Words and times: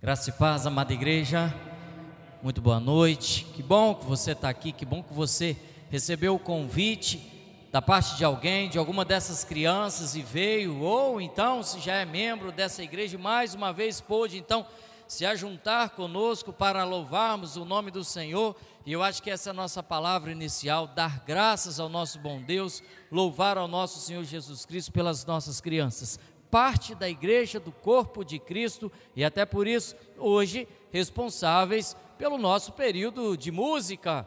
Graça 0.00 0.30
e 0.30 0.32
paz, 0.32 0.64
amada 0.64 0.92
igreja. 0.92 1.52
Muito 2.40 2.60
boa 2.60 2.78
noite. 2.78 3.44
Que 3.46 3.64
bom 3.64 3.96
que 3.96 4.06
você 4.06 4.30
está 4.30 4.48
aqui, 4.48 4.70
que 4.70 4.86
bom 4.86 5.02
que 5.02 5.12
você 5.12 5.56
recebeu 5.90 6.36
o 6.36 6.38
convite 6.38 7.66
da 7.72 7.82
parte 7.82 8.16
de 8.16 8.24
alguém, 8.24 8.68
de 8.68 8.78
alguma 8.78 9.04
dessas 9.04 9.42
crianças 9.42 10.14
e 10.14 10.22
veio, 10.22 10.80
ou 10.82 11.20
então, 11.20 11.64
se 11.64 11.80
já 11.80 11.94
é 11.94 12.04
membro 12.04 12.52
dessa 12.52 12.80
igreja, 12.80 13.18
mais 13.18 13.56
uma 13.56 13.72
vez 13.72 14.00
pôde 14.00 14.38
então 14.38 14.64
se 15.08 15.26
ajuntar 15.26 15.90
conosco 15.90 16.52
para 16.52 16.84
louvarmos 16.84 17.56
o 17.56 17.64
nome 17.64 17.90
do 17.90 18.04
Senhor. 18.04 18.54
E 18.86 18.92
eu 18.92 19.02
acho 19.02 19.20
que 19.20 19.32
essa 19.32 19.50
é 19.50 19.52
a 19.52 19.54
nossa 19.54 19.82
palavra 19.82 20.30
inicial: 20.30 20.86
dar 20.86 21.24
graças 21.26 21.80
ao 21.80 21.88
nosso 21.88 22.20
bom 22.20 22.40
Deus, 22.40 22.84
louvar 23.10 23.58
ao 23.58 23.66
nosso 23.66 23.98
Senhor 23.98 24.22
Jesus 24.22 24.64
Cristo 24.64 24.92
pelas 24.92 25.26
nossas 25.26 25.60
crianças 25.60 26.20
parte 26.50 26.94
da 26.94 27.08
igreja 27.08 27.60
do 27.60 27.70
corpo 27.70 28.24
de 28.24 28.38
Cristo 28.38 28.90
e 29.14 29.24
até 29.24 29.44
por 29.44 29.66
isso 29.66 29.94
hoje 30.16 30.66
responsáveis 30.90 31.96
pelo 32.16 32.38
nosso 32.38 32.72
período 32.72 33.36
de 33.36 33.50
música. 33.50 34.26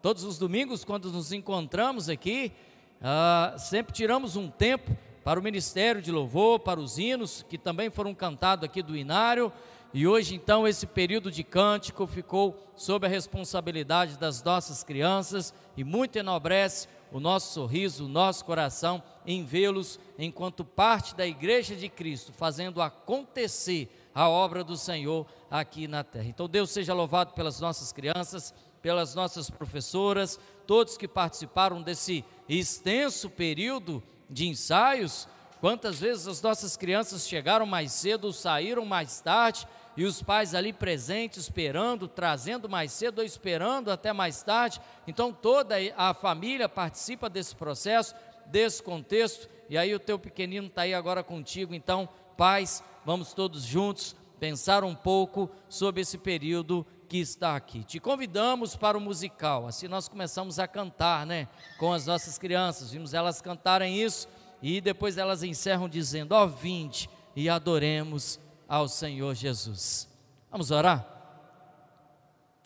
Todos 0.00 0.22
os 0.24 0.38
domingos, 0.38 0.84
quando 0.84 1.10
nos 1.10 1.32
encontramos 1.32 2.08
aqui, 2.08 2.52
uh, 3.00 3.58
sempre 3.58 3.92
tiramos 3.92 4.36
um 4.36 4.50
tempo 4.50 4.96
para 5.24 5.40
o 5.40 5.42
ministério 5.42 6.02
de 6.02 6.12
louvor, 6.12 6.60
para 6.60 6.78
os 6.78 6.98
hinos 6.98 7.44
que 7.48 7.56
também 7.56 7.88
foram 7.90 8.14
cantados 8.14 8.64
aqui 8.64 8.82
do 8.82 8.94
Inário. 8.94 9.50
E 9.94 10.06
hoje, 10.06 10.34
então, 10.34 10.68
esse 10.68 10.86
período 10.86 11.30
de 11.30 11.42
cântico 11.42 12.06
ficou 12.06 12.60
sob 12.76 13.06
a 13.06 13.08
responsabilidade 13.08 14.18
das 14.18 14.42
nossas 14.42 14.84
crianças 14.84 15.54
e 15.76 15.84
muito 15.84 16.16
enobrece 16.18 16.88
o 17.14 17.20
nosso 17.20 17.52
sorriso, 17.52 18.06
o 18.06 18.08
nosso 18.08 18.44
coração 18.44 19.00
em 19.24 19.44
vê-los 19.44 20.00
enquanto 20.18 20.64
parte 20.64 21.14
da 21.14 21.24
igreja 21.24 21.76
de 21.76 21.88
Cristo, 21.88 22.32
fazendo 22.32 22.82
acontecer 22.82 23.88
a 24.12 24.28
obra 24.28 24.64
do 24.64 24.76
Senhor 24.76 25.24
aqui 25.48 25.86
na 25.86 26.02
terra. 26.02 26.26
Então, 26.26 26.48
Deus 26.48 26.70
seja 26.70 26.92
louvado 26.92 27.32
pelas 27.32 27.60
nossas 27.60 27.92
crianças, 27.92 28.52
pelas 28.82 29.14
nossas 29.14 29.48
professoras, 29.48 30.40
todos 30.66 30.96
que 30.96 31.06
participaram 31.06 31.80
desse 31.80 32.24
extenso 32.48 33.30
período 33.30 34.02
de 34.28 34.48
ensaios. 34.48 35.28
Quantas 35.60 36.00
vezes 36.00 36.26
as 36.26 36.42
nossas 36.42 36.76
crianças 36.76 37.28
chegaram 37.28 37.64
mais 37.64 37.92
cedo, 37.92 38.32
saíram 38.32 38.84
mais 38.84 39.20
tarde, 39.20 39.68
e 39.96 40.04
os 40.04 40.22
pais 40.22 40.54
ali 40.54 40.72
presentes, 40.72 41.38
esperando, 41.38 42.08
trazendo 42.08 42.68
mais 42.68 42.92
cedo 42.92 43.18
ou 43.20 43.24
esperando 43.24 43.90
até 43.90 44.12
mais 44.12 44.42
tarde. 44.42 44.80
Então 45.06 45.32
toda 45.32 45.76
a 45.96 46.12
família 46.12 46.68
participa 46.68 47.30
desse 47.30 47.54
processo, 47.54 48.14
desse 48.46 48.82
contexto, 48.82 49.48
e 49.68 49.78
aí 49.78 49.94
o 49.94 50.00
teu 50.00 50.18
pequenino 50.18 50.66
está 50.66 50.82
aí 50.82 50.94
agora 50.94 51.22
contigo. 51.22 51.74
Então, 51.74 52.08
pais, 52.36 52.82
vamos 53.04 53.32
todos 53.32 53.62
juntos 53.62 54.14
pensar 54.38 54.84
um 54.84 54.94
pouco 54.94 55.50
sobre 55.68 56.02
esse 56.02 56.18
período 56.18 56.86
que 57.08 57.18
está 57.18 57.56
aqui. 57.56 57.84
Te 57.84 58.00
convidamos 58.00 58.76
para 58.76 58.98
o 58.98 59.00
musical. 59.00 59.66
Assim 59.66 59.88
nós 59.88 60.08
começamos 60.08 60.58
a 60.58 60.66
cantar, 60.66 61.24
né, 61.24 61.48
com 61.78 61.92
as 61.92 62.06
nossas 62.06 62.36
crianças. 62.36 62.90
Vimos 62.90 63.14
elas 63.14 63.40
cantarem 63.40 64.02
isso 64.02 64.28
e 64.60 64.80
depois 64.80 65.16
elas 65.16 65.42
encerram 65.42 65.88
dizendo: 65.88 66.32
"Ó, 66.32 66.44
oh, 66.44 66.48
vinde 66.48 67.08
e 67.36 67.48
adoremos 67.48 68.38
ao 68.68 68.88
Senhor 68.88 69.34
Jesus. 69.34 70.08
Vamos 70.50 70.70
orar? 70.70 71.14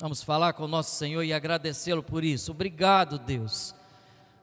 Vamos 0.01 0.23
falar 0.23 0.53
com 0.53 0.65
o 0.65 0.69
nosso 0.69 0.95
Senhor 0.95 1.23
e 1.25 1.33
agradecê-lo 1.33 2.03
por 2.03 2.23
isso. 2.23 2.53
Obrigado, 2.53 3.19
Deus. 3.19 3.75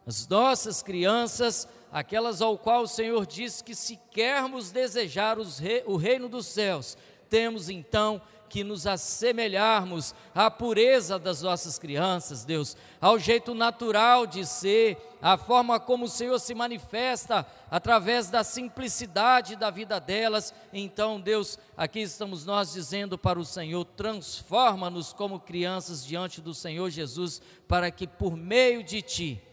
As 0.05 0.27
nossas 0.27 0.83
crianças, 0.83 1.67
aquelas 1.91 2.41
ao 2.41 2.57
qual 2.57 2.83
o 2.83 2.87
Senhor 2.87 3.25
disse 3.25 3.63
que 3.63 3.73
se 3.73 3.97
quermos 4.11 4.71
desejar 4.71 5.37
o 5.39 5.95
reino 5.95 6.27
dos 6.27 6.45
céus, 6.45 6.97
temos 7.29 7.69
então 7.69 8.21
que 8.55 8.63
nos 8.63 8.87
assemelharmos 8.87 10.15
à 10.33 10.49
pureza 10.49 11.19
das 11.19 11.41
nossas 11.41 11.77
crianças, 11.77 12.45
Deus, 12.45 12.77
ao 13.01 13.19
jeito 13.19 13.53
natural 13.53 14.25
de 14.25 14.45
ser, 14.45 14.97
à 15.21 15.35
forma 15.35 15.77
como 15.77 16.05
o 16.05 16.07
Senhor 16.07 16.39
se 16.39 16.55
manifesta 16.55 17.45
através 17.69 18.29
da 18.29 18.45
simplicidade 18.45 19.57
da 19.57 19.69
vida 19.69 19.99
delas. 19.99 20.53
Então, 20.71 21.19
Deus, 21.19 21.59
aqui 21.75 21.99
estamos 21.99 22.45
nós 22.45 22.71
dizendo 22.71 23.17
para 23.17 23.37
o 23.37 23.43
Senhor: 23.43 23.83
transforma-nos 23.83 25.11
como 25.11 25.37
crianças 25.37 26.05
diante 26.05 26.39
do 26.39 26.53
Senhor 26.53 26.89
Jesus, 26.89 27.41
para 27.67 27.91
que 27.91 28.07
por 28.07 28.37
meio 28.37 28.85
de 28.85 29.01
Ti, 29.01 29.43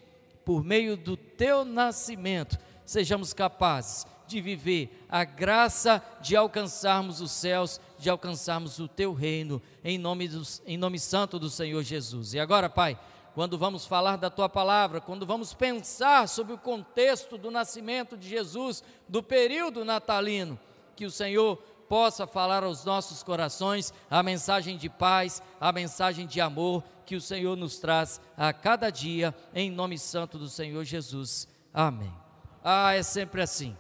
por 0.44 0.62
meio 0.62 0.97
do 0.97 1.16
Teu 1.16 1.65
nascimento, 1.65 2.56
sejamos 2.87 3.32
capazes 3.32 4.06
de 4.32 4.41
viver 4.41 5.05
a 5.09 5.25
graça 5.25 6.03
de 6.21 6.34
alcançarmos 6.34 7.21
os 7.21 7.31
céus, 7.31 7.81
de 8.02 8.10
alcançarmos 8.10 8.80
o 8.80 8.88
teu 8.88 9.12
reino, 9.12 9.62
em 9.84 9.96
nome, 9.96 10.26
do, 10.26 10.42
em 10.66 10.76
nome 10.76 10.98
santo 10.98 11.38
do 11.38 11.48
Senhor 11.48 11.82
Jesus. 11.82 12.34
E 12.34 12.40
agora, 12.40 12.68
Pai, 12.68 12.98
quando 13.32 13.56
vamos 13.56 13.86
falar 13.86 14.16
da 14.16 14.28
tua 14.28 14.48
palavra, 14.48 15.00
quando 15.00 15.24
vamos 15.24 15.54
pensar 15.54 16.28
sobre 16.28 16.52
o 16.52 16.58
contexto 16.58 17.38
do 17.38 17.50
nascimento 17.50 18.16
de 18.16 18.28
Jesus, 18.28 18.82
do 19.08 19.22
período 19.22 19.84
natalino, 19.84 20.58
que 20.96 21.06
o 21.06 21.10
Senhor 21.10 21.56
possa 21.88 22.26
falar 22.26 22.64
aos 22.64 22.84
nossos 22.84 23.22
corações 23.22 23.92
a 24.10 24.22
mensagem 24.22 24.76
de 24.76 24.88
paz, 24.88 25.40
a 25.60 25.70
mensagem 25.70 26.26
de 26.26 26.40
amor 26.40 26.82
que 27.06 27.14
o 27.14 27.20
Senhor 27.20 27.56
nos 27.56 27.78
traz 27.78 28.20
a 28.36 28.52
cada 28.52 28.90
dia, 28.90 29.34
em 29.54 29.70
nome 29.70 29.96
santo 29.96 30.38
do 30.38 30.48
Senhor 30.48 30.84
Jesus. 30.84 31.46
Amém. 31.72 32.12
Ah, 32.64 32.94
é 32.94 33.02
sempre 33.02 33.40
assim. 33.42 33.76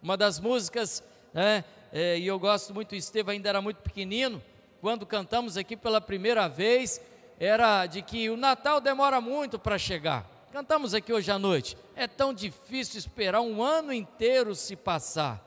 Uma 0.00 0.16
das 0.16 0.38
músicas, 0.38 1.02
né, 1.34 1.64
é, 1.92 2.18
e 2.18 2.26
eu 2.26 2.38
gosto 2.38 2.74
muito, 2.74 2.92
o 2.92 2.94
Estevão 2.94 3.32
ainda 3.32 3.48
era 3.48 3.60
muito 3.60 3.78
pequenino, 3.78 4.42
quando 4.80 5.06
cantamos 5.06 5.56
aqui 5.56 5.76
pela 5.76 6.00
primeira 6.00 6.48
vez, 6.48 7.00
era 7.38 7.86
de 7.86 8.02
que 8.02 8.30
o 8.30 8.36
Natal 8.36 8.80
demora 8.80 9.20
muito 9.20 9.58
para 9.58 9.78
chegar. 9.78 10.26
Cantamos 10.52 10.94
aqui 10.94 11.12
hoje 11.12 11.30
à 11.30 11.38
noite. 11.38 11.76
É 11.94 12.06
tão 12.06 12.32
difícil 12.32 12.98
esperar 12.98 13.40
um 13.40 13.62
ano 13.62 13.92
inteiro 13.92 14.54
se 14.54 14.74
passar. 14.74 15.44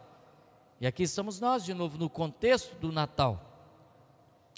E 0.79 0.87
aqui 0.87 1.03
estamos 1.03 1.39
nós 1.39 1.63
de 1.63 1.73
novo 1.73 1.97
no 1.97 2.09
contexto 2.09 2.75
do 2.75 2.91
Natal. 2.91 3.39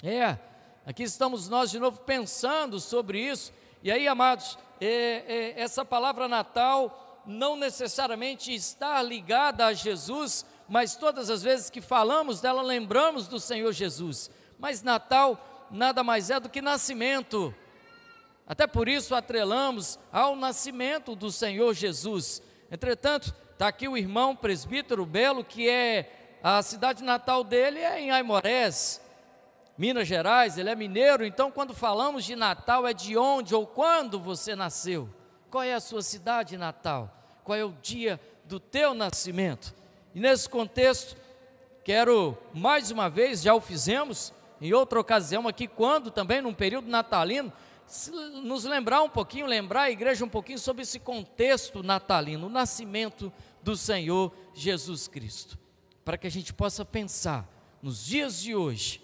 É, 0.02 0.38
aqui 0.84 1.02
estamos 1.02 1.48
nós 1.48 1.70
de 1.70 1.78
novo 1.78 2.00
pensando 2.02 2.78
sobre 2.80 3.18
isso. 3.18 3.52
E 3.82 3.90
aí, 3.90 4.08
amados, 4.08 4.58
é, 4.80 5.56
é, 5.56 5.60
essa 5.60 5.84
palavra 5.84 6.28
Natal 6.28 7.22
não 7.26 7.56
necessariamente 7.56 8.54
está 8.54 9.00
ligada 9.02 9.66
a 9.66 9.72
Jesus, 9.72 10.44
mas 10.68 10.96
todas 10.96 11.30
as 11.30 11.42
vezes 11.42 11.70
que 11.70 11.80
falamos 11.80 12.40
dela, 12.40 12.62
lembramos 12.62 13.28
do 13.28 13.38
Senhor 13.38 13.72
Jesus. 13.72 14.30
Mas 14.58 14.82
Natal 14.82 15.66
nada 15.70 16.02
mais 16.02 16.30
é 16.30 16.38
do 16.38 16.48
que 16.48 16.62
nascimento. 16.62 17.54
Até 18.46 18.66
por 18.66 18.88
isso 18.88 19.14
atrelamos 19.14 19.98
ao 20.12 20.36
nascimento 20.36 21.16
do 21.16 21.30
Senhor 21.30 21.72
Jesus. 21.74 22.42
Entretanto, 22.70 23.34
está 23.52 23.68
aqui 23.68 23.88
o 23.88 23.96
irmão 23.96 24.36
presbítero 24.36 25.06
Belo, 25.06 25.44
que 25.44 25.68
é 25.68 26.38
a 26.42 26.62
cidade 26.62 27.02
natal 27.02 27.42
dele 27.42 27.80
é 27.80 28.00
em 28.00 28.10
Aimorés, 28.10 29.00
Minas 29.78 30.06
Gerais, 30.06 30.58
ele 30.58 30.68
é 30.68 30.76
mineiro, 30.76 31.24
então 31.24 31.50
quando 31.50 31.74
falamos 31.74 32.24
de 32.24 32.36
Natal 32.36 32.86
é 32.86 32.92
de 32.92 33.16
onde 33.16 33.54
ou 33.54 33.66
quando 33.66 34.20
você 34.20 34.54
nasceu. 34.54 35.08
Qual 35.50 35.64
é 35.64 35.72
a 35.72 35.80
sua 35.80 36.02
cidade 36.02 36.56
natal? 36.56 37.10
Qual 37.42 37.56
é 37.56 37.64
o 37.64 37.72
dia 37.80 38.20
do 38.44 38.60
teu 38.60 38.92
nascimento? 38.92 39.74
E 40.14 40.20
nesse 40.20 40.48
contexto, 40.48 41.16
quero 41.82 42.38
mais 42.52 42.90
uma 42.90 43.10
vez, 43.10 43.42
já 43.42 43.54
o 43.54 43.60
fizemos 43.60 44.32
em 44.60 44.72
outra 44.72 45.00
ocasião 45.00 45.48
aqui, 45.48 45.66
quando 45.66 46.10
também 46.10 46.40
num 46.40 46.54
período 46.54 46.88
natalino, 46.88 47.52
nos 48.42 48.64
lembrar 48.64 49.02
um 49.02 49.08
pouquinho, 49.08 49.46
lembrar 49.46 49.82
a 49.82 49.90
igreja 49.90 50.24
um 50.24 50.28
pouquinho 50.28 50.58
sobre 50.58 50.82
esse 50.82 50.98
contexto 51.00 51.82
natalino, 51.82 52.46
o 52.46 52.50
nascimento 52.50 53.32
do 53.62 53.76
Senhor 53.76 54.32
Jesus 54.54 55.08
Cristo, 55.08 55.58
para 56.04 56.16
que 56.16 56.26
a 56.26 56.30
gente 56.30 56.52
possa 56.52 56.84
pensar 56.84 57.46
nos 57.82 58.06
dias 58.06 58.40
de 58.40 58.54
hoje, 58.54 59.02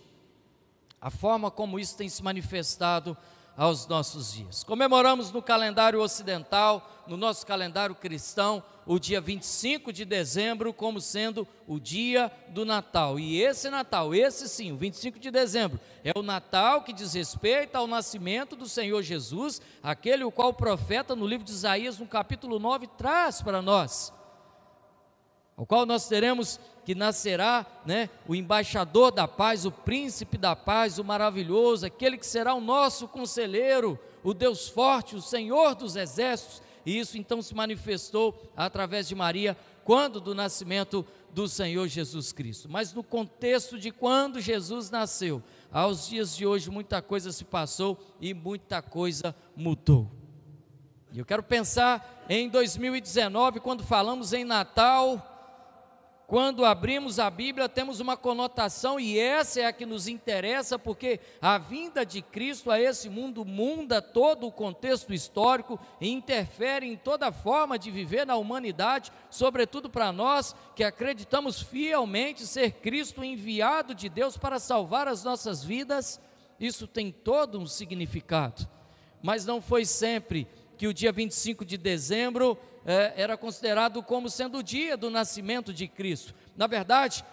a 1.01 1.11
forma 1.11 1.51
como 1.51 1.79
isso 1.79 1.97
tem 1.97 2.09
se 2.09 2.23
manifestado 2.23 3.17
aos 3.61 3.87
nossos 3.87 4.33
dias. 4.33 4.65
Comemoramos 4.65 5.31
no 5.31 5.43
calendário 5.43 6.01
ocidental, 6.01 7.05
no 7.07 7.15
nosso 7.15 7.47
calendário 7.47 7.95
cristão, 7.95 8.63
o 8.87 8.99
dia 8.99 9.21
25 9.21 9.93
de 9.93 10.07
dezembro 10.07 10.73
como 10.73 10.99
sendo 10.99 11.47
o 11.67 11.79
dia 11.79 12.33
do 12.49 12.65
Natal. 12.65 13.21
E 13.21 13.39
esse 13.39 13.69
Natal, 13.69 14.15
esse 14.15 14.49
sim, 14.49 14.73
o 14.73 14.79
25 14.79 15.19
de 15.19 15.31
dezembro, 15.31 15.79
é 16.03 16.11
o 16.19 16.23
Natal 16.23 16.81
que 16.81 16.95
diz 16.95 17.13
respeito 17.13 17.77
ao 17.77 17.87
nascimento 17.87 18.57
do 18.57 18.67
Senhor 18.67 19.03
Jesus, 19.03 19.61
aquele 19.83 20.25
o 20.25 20.33
qual 20.33 20.49
o 20.49 20.55
profeta 20.55 21.15
no 21.15 21.27
livro 21.27 21.45
de 21.45 21.53
Isaías, 21.53 21.99
no 21.99 22.07
capítulo 22.07 22.59
9, 22.59 22.87
traz 22.97 23.43
para 23.43 23.61
nós 23.61 24.11
ao 25.61 25.67
qual 25.67 25.85
nós 25.85 26.09
teremos 26.09 26.59
que 26.91 26.95
nascerá, 26.97 27.65
né, 27.87 28.11
o 28.27 28.35
embaixador 28.35 29.13
da 29.13 29.29
paz, 29.29 29.65
o 29.65 29.71
príncipe 29.71 30.37
da 30.37 30.57
paz, 30.57 30.99
o 30.99 31.05
maravilhoso, 31.05 31.87
aquele 31.87 32.19
que 32.19 32.27
será 32.27 32.53
o 32.53 32.61
nosso 32.61 33.07
conselheiro, 33.07 33.97
o 34.25 34.35
Deus 34.35 34.69
forte, 34.69 35.15
o 35.15 35.23
Senhor 35.23 35.77
dos 35.77 35.95
exércitos. 35.95 36.61
E 36.85 36.99
isso 36.99 37.17
então 37.17 37.41
se 37.43 37.55
manifestou 37.55 38.43
através 38.57 39.07
de 39.07 39.15
Maria, 39.15 39.57
quando 39.85 40.21
do 40.21 40.35
nascimento 40.35 41.07
do 41.33 41.47
Senhor 41.47 41.87
Jesus 41.87 42.33
Cristo. 42.33 42.69
Mas 42.69 42.93
no 42.93 43.05
contexto 43.05 43.79
de 43.79 43.93
quando 43.93 44.41
Jesus 44.41 44.91
nasceu, 44.91 45.41
aos 45.71 46.09
dias 46.09 46.35
de 46.35 46.45
hoje, 46.45 46.73
muita 46.73 47.01
coisa 47.01 47.31
se 47.31 47.45
passou 47.45 47.97
e 48.21 48.35
muita 48.35 48.83
coisa 48.83 49.33
mudou. 49.55 50.11
E 51.13 51.21
eu 51.21 51.25
quero 51.25 51.45
pensar 51.45 52.25
em 52.29 52.49
2019, 52.49 53.61
quando 53.61 53.85
falamos 53.85 54.33
em 54.33 54.45
Natal, 54.45 55.30
quando 56.31 56.65
abrimos 56.65 57.19
a 57.19 57.29
Bíblia, 57.29 57.69
temos 57.69 57.99
uma 57.99 58.17
conotação, 58.17 59.01
e 59.01 59.19
essa 59.19 59.63
é 59.63 59.67
a 59.67 59.73
que 59.73 59.85
nos 59.85 60.07
interessa, 60.07 60.79
porque 60.79 61.19
a 61.43 61.59
vinda 61.59 62.07
de 62.07 62.23
Cristo 62.23 62.71
a 62.71 62.81
esse 62.81 63.09
mundo 63.09 63.45
muda 63.45 64.01
todo 64.01 64.47
o 64.47 64.53
contexto 64.53 65.13
histórico 65.13 65.77
e 66.01 66.09
interfere 66.09 66.87
em 66.87 66.97
toda 66.97 67.27
a 67.27 67.33
forma 67.33 67.77
de 67.77 67.91
viver 67.91 68.25
na 68.25 68.37
humanidade, 68.37 69.11
sobretudo 69.29 69.91
para 69.91 70.13
nós 70.13 70.55
que 70.77 70.85
acreditamos 70.85 71.61
fielmente 71.61 72.47
ser 72.47 72.75
Cristo 72.75 73.25
enviado 73.25 73.93
de 73.93 74.09
Deus 74.09 74.37
para 74.37 74.61
salvar 74.61 75.09
as 75.09 75.25
nossas 75.25 75.65
vidas. 75.65 76.21
Isso 76.61 76.87
tem 76.87 77.11
todo 77.11 77.59
um 77.59 77.67
significado, 77.67 78.69
mas 79.21 79.45
não 79.45 79.61
foi 79.61 79.85
sempre 79.85 80.47
que 80.79 80.87
o 80.87 80.95
dia 80.95 81.11
25 81.11 81.65
de 81.65 81.77
dezembro 81.77 82.57
é, 82.85 83.13
era 83.17 83.37
considerado 83.37 84.03
como 84.03 84.31
sendo 84.31 84.59
o 84.59 84.63
dia 84.63 84.97
do 84.97 85.11
nascimento 85.11 85.73
de 85.73 85.87
Cristo. 85.87 86.35
Na 86.57 86.67
verdade, 86.67 87.25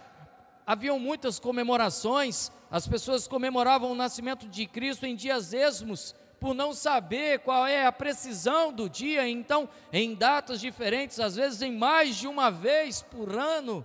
haviam 0.65 0.99
muitas 0.99 1.39
comemorações, 1.39 2.51
as 2.69 2.87
pessoas 2.87 3.27
comemoravam 3.27 3.91
o 3.91 3.95
nascimento 3.95 4.47
de 4.47 4.65
Cristo 4.65 5.05
em 5.05 5.15
dias 5.15 5.53
esmos, 5.53 6.13
por 6.39 6.53
não 6.53 6.73
saber 6.73 7.39
qual 7.39 7.65
é 7.65 7.85
a 7.85 7.91
precisão 7.91 8.71
do 8.71 8.87
dia, 8.87 9.27
então, 9.27 9.67
em 9.91 10.13
datas 10.13 10.59
diferentes, 10.59 11.19
às 11.19 11.35
vezes 11.35 11.61
em 11.61 11.75
mais 11.75 12.15
de 12.15 12.27
uma 12.27 12.51
vez 12.51 13.01
por 13.01 13.35
ano. 13.37 13.83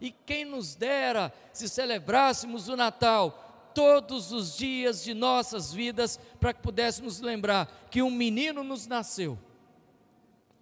E 0.00 0.10
quem 0.10 0.44
nos 0.44 0.74
dera 0.74 1.32
se 1.52 1.68
celebrássemos 1.68 2.68
o 2.68 2.76
Natal 2.76 3.70
todos 3.72 4.32
os 4.32 4.56
dias 4.56 5.04
de 5.04 5.14
nossas 5.14 5.72
vidas, 5.72 6.18
para 6.40 6.52
que 6.52 6.60
pudéssemos 6.60 7.20
lembrar 7.20 7.86
que 7.88 8.02
um 8.02 8.10
menino 8.10 8.64
nos 8.64 8.86
nasceu 8.88 9.38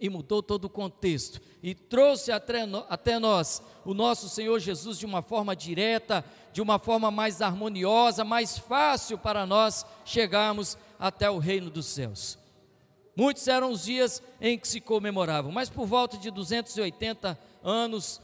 e 0.00 0.08
mudou 0.08 0.42
todo 0.42 0.64
o 0.64 0.70
contexto 0.70 1.40
e 1.62 1.74
trouxe 1.74 2.32
até, 2.32 2.64
nós 3.18 3.62
o 3.84 3.92
nosso 3.92 4.28
Senhor 4.28 4.58
Jesus 4.58 4.98
de 4.98 5.04
uma 5.04 5.20
forma 5.20 5.54
direta, 5.54 6.24
de 6.52 6.62
uma 6.62 6.78
forma 6.78 7.10
mais 7.10 7.42
harmoniosa, 7.42 8.24
mais 8.24 8.58
fácil 8.58 9.18
para 9.18 9.44
nós 9.44 9.84
chegarmos 10.04 10.78
até 10.98 11.30
o 11.30 11.38
reino 11.38 11.68
dos 11.70 11.86
céus. 11.86 12.38
Muitos 13.14 13.46
eram 13.46 13.70
os 13.70 13.84
dias 13.84 14.22
em 14.40 14.58
que 14.58 14.66
se 14.66 14.80
comemoravam, 14.80 15.52
mas 15.52 15.68
por 15.68 15.86
volta 15.86 16.16
de 16.16 16.30
280 16.30 17.38
anos 17.62 18.20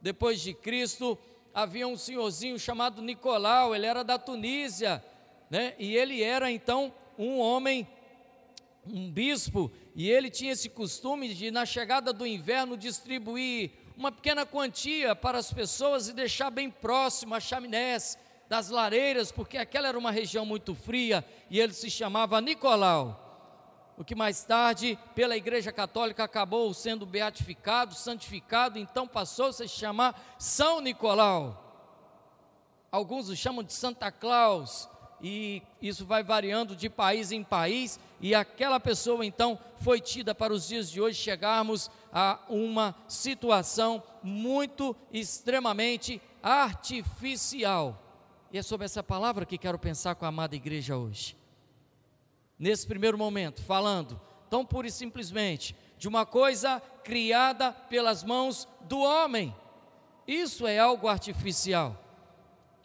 depois 0.00 0.40
de 0.40 0.52
Cristo, 0.52 1.18
havia 1.52 1.88
um 1.88 1.96
senhorzinho 1.96 2.58
chamado 2.58 3.00
Nicolau, 3.00 3.74
ele 3.74 3.86
era 3.86 4.04
da 4.04 4.18
Tunísia, 4.18 5.02
né? 5.48 5.74
E 5.78 5.96
ele 5.96 6.22
era 6.22 6.52
então 6.52 6.92
um 7.18 7.38
homem 7.38 7.88
um 8.86 9.10
bispo, 9.10 9.70
e 9.94 10.10
ele 10.10 10.30
tinha 10.30 10.52
esse 10.52 10.68
costume 10.68 11.32
de, 11.34 11.50
na 11.50 11.64
chegada 11.64 12.12
do 12.12 12.26
inverno, 12.26 12.76
distribuir 12.76 13.70
uma 13.96 14.10
pequena 14.10 14.44
quantia 14.44 15.14
para 15.14 15.38
as 15.38 15.52
pessoas 15.52 16.08
e 16.08 16.12
deixar 16.12 16.50
bem 16.50 16.70
próximo 16.70 17.34
as 17.34 17.44
chaminés 17.44 18.18
das 18.48 18.68
lareiras, 18.68 19.32
porque 19.32 19.56
aquela 19.56 19.88
era 19.88 19.98
uma 19.98 20.10
região 20.10 20.44
muito 20.44 20.74
fria, 20.74 21.24
e 21.48 21.58
ele 21.60 21.72
se 21.72 21.90
chamava 21.90 22.40
Nicolau. 22.40 23.20
O 23.96 24.04
que 24.04 24.14
mais 24.14 24.42
tarde, 24.42 24.98
pela 25.14 25.36
Igreja 25.36 25.70
Católica, 25.70 26.24
acabou 26.24 26.74
sendo 26.74 27.06
beatificado, 27.06 27.94
santificado, 27.94 28.78
então 28.78 29.06
passou 29.06 29.52
-se 29.52 29.62
a 29.62 29.68
se 29.68 29.74
chamar 29.74 30.36
São 30.38 30.80
Nicolau. 30.80 31.60
Alguns 32.90 33.28
o 33.28 33.36
chamam 33.36 33.62
de 33.62 33.72
Santa 33.72 34.10
Claus, 34.10 34.88
e 35.22 35.62
isso 35.80 36.04
vai 36.04 36.22
variando 36.22 36.76
de 36.76 36.88
país 36.88 37.32
em 37.32 37.42
país, 37.42 37.98
e 38.20 38.34
aquela 38.34 38.78
pessoa 38.78 39.24
então 39.24 39.58
foi 39.78 40.00
tida 40.00 40.34
para 40.34 40.52
os 40.52 40.68
dias 40.68 40.90
de 40.90 41.00
hoje 41.00 41.18
chegarmos 41.18 41.90
a 42.12 42.38
uma 42.48 42.94
situação 43.08 44.02
muito 44.22 44.94
extremamente 45.12 46.20
artificial. 46.42 48.00
E 48.52 48.58
é 48.58 48.62
sobre 48.62 48.84
essa 48.84 49.02
palavra 49.02 49.44
que 49.44 49.58
quero 49.58 49.78
pensar 49.78 50.14
com 50.14 50.24
a 50.24 50.28
amada 50.28 50.54
igreja 50.54 50.96
hoje. 50.96 51.36
Nesse 52.58 52.86
primeiro 52.86 53.18
momento, 53.18 53.62
falando 53.62 54.20
tão 54.48 54.64
pura 54.64 54.86
e 54.86 54.90
simplesmente 54.90 55.74
de 55.98 56.06
uma 56.06 56.24
coisa 56.24 56.80
criada 57.02 57.72
pelas 57.72 58.22
mãos 58.22 58.68
do 58.82 59.00
homem. 59.00 59.54
Isso 60.26 60.66
é 60.66 60.78
algo 60.78 61.08
artificial. 61.08 62.03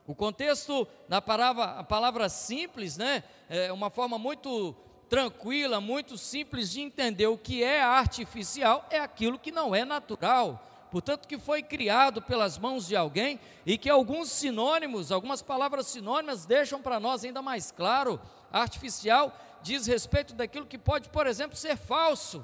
O 0.09 0.15
contexto 0.15 0.87
da 1.07 1.21
palavra, 1.21 1.83
palavra 1.83 2.29
simples, 2.29 2.97
né, 2.97 3.23
é 3.47 3.71
uma 3.71 3.91
forma 3.91 4.17
muito 4.17 4.75
tranquila, 5.07 5.79
muito 5.79 6.17
simples 6.17 6.71
de 6.71 6.81
entender 6.81 7.27
o 7.27 7.37
que 7.37 7.63
é 7.63 7.79
artificial, 7.79 8.87
é 8.89 8.99
aquilo 8.99 9.37
que 9.37 9.51
não 9.51 9.75
é 9.75 9.85
natural. 9.85 10.67
Portanto, 10.89 11.27
que 11.27 11.37
foi 11.37 11.61
criado 11.61 12.23
pelas 12.23 12.57
mãos 12.57 12.87
de 12.87 12.95
alguém 12.95 13.39
e 13.67 13.77
que 13.77 13.87
alguns 13.87 14.31
sinônimos, 14.31 15.11
algumas 15.11 15.43
palavras 15.43 15.85
sinônimas 15.85 16.43
deixam 16.43 16.81
para 16.81 16.99
nós 16.99 17.23
ainda 17.23 17.43
mais 17.43 17.69
claro. 17.69 18.19
Artificial 18.51 19.31
diz 19.61 19.85
respeito 19.85 20.33
daquilo 20.33 20.65
que 20.65 20.79
pode, 20.79 21.07
por 21.09 21.27
exemplo, 21.27 21.55
ser 21.55 21.77
falso 21.77 22.43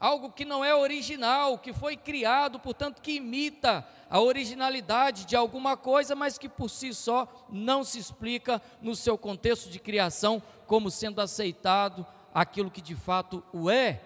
algo 0.00 0.32
que 0.32 0.46
não 0.46 0.64
é 0.64 0.74
original, 0.74 1.58
que 1.58 1.74
foi 1.74 1.94
criado, 1.94 2.58
portanto, 2.58 3.02
que 3.02 3.12
imita 3.12 3.86
a 4.08 4.18
originalidade 4.18 5.26
de 5.26 5.36
alguma 5.36 5.76
coisa, 5.76 6.16
mas 6.16 6.38
que 6.38 6.48
por 6.48 6.70
si 6.70 6.94
só 6.94 7.28
não 7.50 7.84
se 7.84 7.98
explica 7.98 8.60
no 8.80 8.96
seu 8.96 9.18
contexto 9.18 9.68
de 9.68 9.78
criação 9.78 10.42
como 10.66 10.90
sendo 10.90 11.20
aceitado 11.20 12.06
aquilo 12.32 12.70
que 12.70 12.80
de 12.80 12.96
fato 12.96 13.44
o 13.52 13.68
é. 13.68 14.00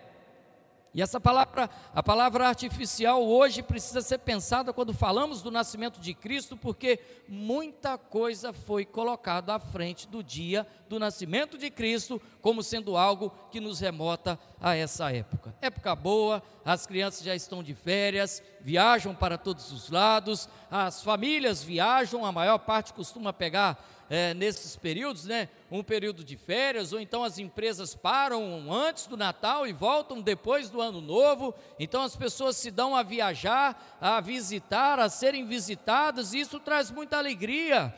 E 0.94 1.02
essa 1.02 1.20
palavra, 1.20 1.68
a 1.92 2.02
palavra 2.04 2.46
artificial 2.46 3.26
hoje 3.26 3.64
precisa 3.64 4.00
ser 4.00 4.18
pensada 4.18 4.72
quando 4.72 4.94
falamos 4.94 5.42
do 5.42 5.50
nascimento 5.50 5.98
de 5.98 6.14
Cristo, 6.14 6.56
porque 6.56 7.00
muita 7.28 7.98
coisa 7.98 8.52
foi 8.52 8.84
colocada 8.84 9.56
à 9.56 9.58
frente 9.58 10.06
do 10.06 10.22
dia 10.22 10.64
do 10.88 11.00
nascimento 11.00 11.58
de 11.58 11.68
Cristo, 11.68 12.22
como 12.40 12.62
sendo 12.62 12.96
algo 12.96 13.32
que 13.50 13.58
nos 13.58 13.80
remota 13.80 14.38
a 14.60 14.76
essa 14.76 15.12
época. 15.12 15.52
Época 15.60 15.96
boa, 15.96 16.40
as 16.64 16.86
crianças 16.86 17.24
já 17.24 17.34
estão 17.34 17.60
de 17.60 17.74
férias, 17.74 18.40
viajam 18.60 19.16
para 19.16 19.36
todos 19.36 19.72
os 19.72 19.90
lados, 19.90 20.48
as 20.70 21.02
famílias 21.02 21.60
viajam, 21.64 22.24
a 22.24 22.30
maior 22.30 22.58
parte 22.58 22.92
costuma 22.92 23.32
pegar 23.32 23.84
é, 24.08 24.34
nesses 24.34 24.76
períodos, 24.76 25.24
né? 25.24 25.48
Um 25.70 25.82
período 25.82 26.22
de 26.22 26.36
férias, 26.36 26.92
ou 26.92 27.00
então 27.00 27.24
as 27.24 27.38
empresas 27.38 27.94
param 27.94 28.72
antes 28.72 29.06
do 29.06 29.16
Natal 29.16 29.66
e 29.66 29.72
voltam 29.72 30.20
depois 30.20 30.70
do 30.70 30.80
Ano 30.80 31.00
Novo. 31.00 31.54
Então 31.78 32.02
as 32.02 32.14
pessoas 32.14 32.56
se 32.56 32.70
dão 32.70 32.94
a 32.94 33.02
viajar, 33.02 33.98
a 34.00 34.20
visitar, 34.20 34.98
a 34.98 35.08
serem 35.08 35.46
visitadas, 35.46 36.32
e 36.32 36.40
isso 36.40 36.60
traz 36.60 36.90
muita 36.90 37.18
alegria. 37.18 37.94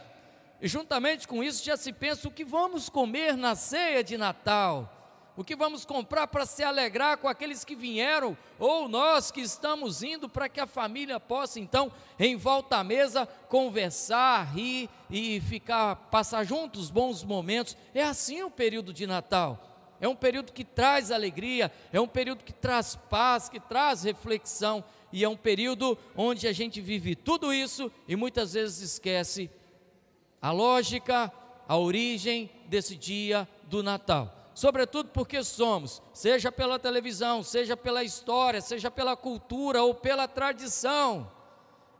E 0.60 0.68
juntamente 0.68 1.28
com 1.28 1.44
isso 1.44 1.64
já 1.64 1.76
se 1.76 1.92
pensa 1.92 2.28
o 2.28 2.30
que 2.30 2.44
vamos 2.44 2.88
comer 2.88 3.36
na 3.36 3.54
ceia 3.54 4.02
de 4.02 4.16
Natal 4.16 4.95
o 5.36 5.44
que 5.44 5.54
vamos 5.54 5.84
comprar 5.84 6.26
para 6.26 6.46
se 6.46 6.64
alegrar 6.64 7.18
com 7.18 7.28
aqueles 7.28 7.62
que 7.62 7.76
vieram, 7.76 8.36
ou 8.58 8.88
nós 8.88 9.30
que 9.30 9.42
estamos 9.42 10.02
indo 10.02 10.28
para 10.28 10.48
que 10.48 10.58
a 10.58 10.66
família 10.66 11.20
possa 11.20 11.60
então, 11.60 11.92
em 12.18 12.36
volta 12.36 12.78
à 12.78 12.84
mesa, 12.84 13.26
conversar, 13.48 14.54
rir 14.54 14.88
e 15.10 15.38
ficar, 15.42 15.96
passar 16.10 16.42
juntos 16.44 16.90
bons 16.90 17.22
momentos. 17.22 17.76
É 17.94 18.02
assim 18.02 18.42
o 18.42 18.50
período 18.50 18.94
de 18.94 19.06
Natal. 19.06 19.62
É 20.00 20.08
um 20.08 20.16
período 20.16 20.52
que 20.52 20.64
traz 20.64 21.10
alegria, 21.10 21.70
é 21.92 22.00
um 22.00 22.08
período 22.08 22.42
que 22.42 22.52
traz 22.52 22.96
paz, 22.96 23.48
que 23.48 23.60
traz 23.60 24.02
reflexão, 24.02 24.82
e 25.12 25.22
é 25.22 25.28
um 25.28 25.36
período 25.36 25.98
onde 26.16 26.48
a 26.48 26.52
gente 26.52 26.80
vive 26.80 27.14
tudo 27.14 27.52
isso 27.52 27.92
e 28.08 28.16
muitas 28.16 28.54
vezes 28.54 28.92
esquece 28.92 29.50
a 30.42 30.50
lógica, 30.50 31.32
a 31.66 31.76
origem 31.76 32.50
desse 32.68 32.96
dia 32.96 33.48
do 33.68 33.82
Natal 33.82 34.35
sobretudo 34.56 35.10
porque 35.10 35.44
somos, 35.44 36.00
seja 36.14 36.50
pela 36.50 36.78
televisão, 36.78 37.42
seja 37.42 37.76
pela 37.76 38.02
história, 38.02 38.62
seja 38.62 38.90
pela 38.90 39.14
cultura 39.14 39.82
ou 39.82 39.94
pela 39.94 40.26
tradição. 40.26 41.30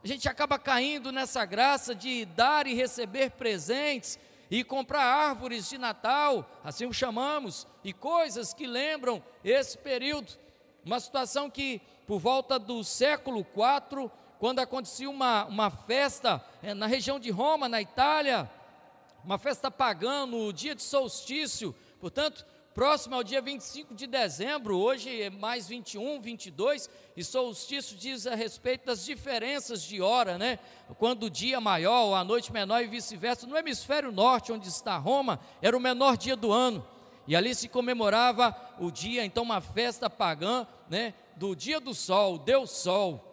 A 0.03 0.07
gente 0.07 0.27
acaba 0.27 0.57
caindo 0.57 1.11
nessa 1.11 1.45
graça 1.45 1.93
de 1.93 2.25
dar 2.25 2.65
e 2.65 2.73
receber 2.73 3.29
presentes 3.29 4.17
e 4.49 4.63
comprar 4.63 5.03
árvores 5.03 5.69
de 5.69 5.77
Natal, 5.77 6.49
assim 6.63 6.87
o 6.87 6.93
chamamos, 6.93 7.67
e 7.83 7.93
coisas 7.93 8.55
que 8.55 8.65
lembram 8.65 9.23
esse 9.43 9.77
período. 9.77 10.33
Uma 10.83 10.99
situação 10.99 11.51
que, 11.51 11.79
por 12.07 12.17
volta 12.17 12.57
do 12.57 12.83
século 12.83 13.45
IV, 13.55 14.09
quando 14.39 14.59
acontecia 14.59 15.07
uma, 15.07 15.45
uma 15.45 15.69
festa 15.69 16.43
é, 16.63 16.73
na 16.73 16.87
região 16.87 17.19
de 17.19 17.29
Roma, 17.29 17.69
na 17.69 17.79
Itália, 17.79 18.49
uma 19.23 19.37
festa 19.37 19.69
pagã 19.69 20.25
no 20.25 20.51
dia 20.51 20.73
de 20.73 20.81
solstício, 20.81 21.75
Portanto, 21.99 22.45
próximo 22.73 23.15
ao 23.15 23.23
dia 23.23 23.41
25 23.41 23.95
de 23.95 24.05
dezembro, 24.05 24.77
hoje 24.77 25.21
é 25.21 25.29
mais 25.29 25.67
21, 25.67 26.21
22, 26.21 26.89
e 27.15 27.23
solstício 27.23 27.97
diz 27.97 28.27
a 28.27 28.35
respeito 28.35 28.85
das 28.85 29.03
diferenças 29.03 29.81
de 29.81 30.01
hora, 30.01 30.37
né? 30.37 30.59
Quando 30.99 31.23
o 31.23 31.29
dia 31.29 31.59
maior 31.59 32.05
ou 32.05 32.15
a 32.15 32.23
noite 32.23 32.53
menor 32.53 32.83
e 32.83 32.87
vice-versa. 32.87 33.47
No 33.47 33.57
hemisfério 33.57 34.11
norte, 34.11 34.51
onde 34.51 34.67
está 34.67 34.95
Roma, 34.97 35.39
era 35.61 35.75
o 35.75 35.79
menor 35.79 36.17
dia 36.17 36.35
do 36.35 36.51
ano. 36.51 36.85
E 37.27 37.35
ali 37.35 37.53
se 37.55 37.67
comemorava 37.67 38.55
o 38.79 38.91
dia, 38.91 39.25
então, 39.25 39.43
uma 39.43 39.59
festa 39.59 40.09
pagã, 40.09 40.65
né? 40.89 41.13
Do 41.35 41.55
dia 41.55 41.79
do 41.79 41.93
sol, 41.93 42.37
Deus 42.37 42.71
Sol. 42.71 43.27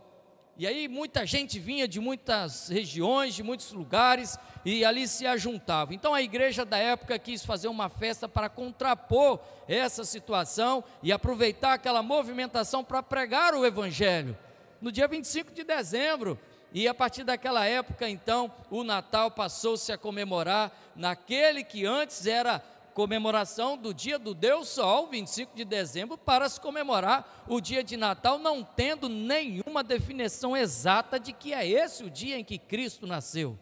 E 0.56 0.68
aí 0.68 0.86
muita 0.86 1.26
gente 1.26 1.58
vinha 1.58 1.88
de 1.88 1.98
muitas 1.98 2.68
regiões, 2.68 3.34
de 3.34 3.42
muitos 3.42 3.72
lugares, 3.72 4.38
e 4.64 4.84
ali 4.84 5.06
se 5.06 5.26
ajuntava. 5.26 5.94
Então 5.94 6.14
a 6.14 6.22
igreja 6.22 6.64
da 6.64 6.78
época 6.78 7.18
quis 7.18 7.44
fazer 7.44 7.68
uma 7.68 7.88
festa 7.88 8.28
para 8.28 8.48
contrapor 8.48 9.38
essa 9.68 10.04
situação 10.04 10.82
e 11.02 11.12
aproveitar 11.12 11.74
aquela 11.74 12.02
movimentação 12.02 12.82
para 12.82 13.02
pregar 13.02 13.54
o 13.54 13.64
evangelho. 13.64 14.36
No 14.80 14.90
dia 14.90 15.08
25 15.08 15.52
de 15.52 15.64
dezembro, 15.64 16.38
e 16.72 16.88
a 16.88 16.92
partir 16.92 17.22
daquela 17.22 17.64
época, 17.64 18.08
então, 18.08 18.52
o 18.68 18.82
Natal 18.82 19.30
passou-se 19.30 19.92
a 19.92 19.96
comemorar 19.96 20.72
naquele 20.96 21.62
que 21.62 21.86
antes 21.86 22.26
era 22.26 22.58
comemoração 22.92 23.76
do 23.76 23.94
dia 23.94 24.18
do 24.18 24.34
Deus 24.34 24.68
Sol, 24.68 25.08
25 25.08 25.54
de 25.54 25.64
dezembro, 25.64 26.18
para 26.18 26.48
se 26.48 26.60
comemorar 26.60 27.44
o 27.48 27.60
dia 27.60 27.82
de 27.82 27.96
Natal, 27.96 28.38
não 28.38 28.64
tendo 28.64 29.08
nenhuma 29.08 29.82
definição 29.82 30.56
exata 30.56 31.18
de 31.18 31.32
que 31.32 31.52
é 31.52 31.64
esse 31.66 32.04
o 32.04 32.10
dia 32.10 32.38
em 32.38 32.44
que 32.44 32.58
Cristo 32.58 33.06
nasceu. 33.06 33.58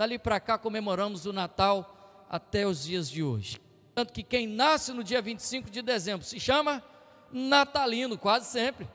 Dali 0.00 0.18
para 0.18 0.40
cá 0.40 0.56
comemoramos 0.56 1.26
o 1.26 1.32
Natal 1.34 2.24
até 2.30 2.66
os 2.66 2.84
dias 2.84 3.10
de 3.10 3.22
hoje. 3.22 3.60
Tanto 3.94 4.14
que 4.14 4.22
quem 4.22 4.46
nasce 4.46 4.94
no 4.94 5.04
dia 5.04 5.20
25 5.20 5.70
de 5.70 5.82
dezembro 5.82 6.24
se 6.24 6.40
chama 6.40 6.82
Natalino, 7.30 8.16
quase 8.16 8.46
sempre. 8.46 8.88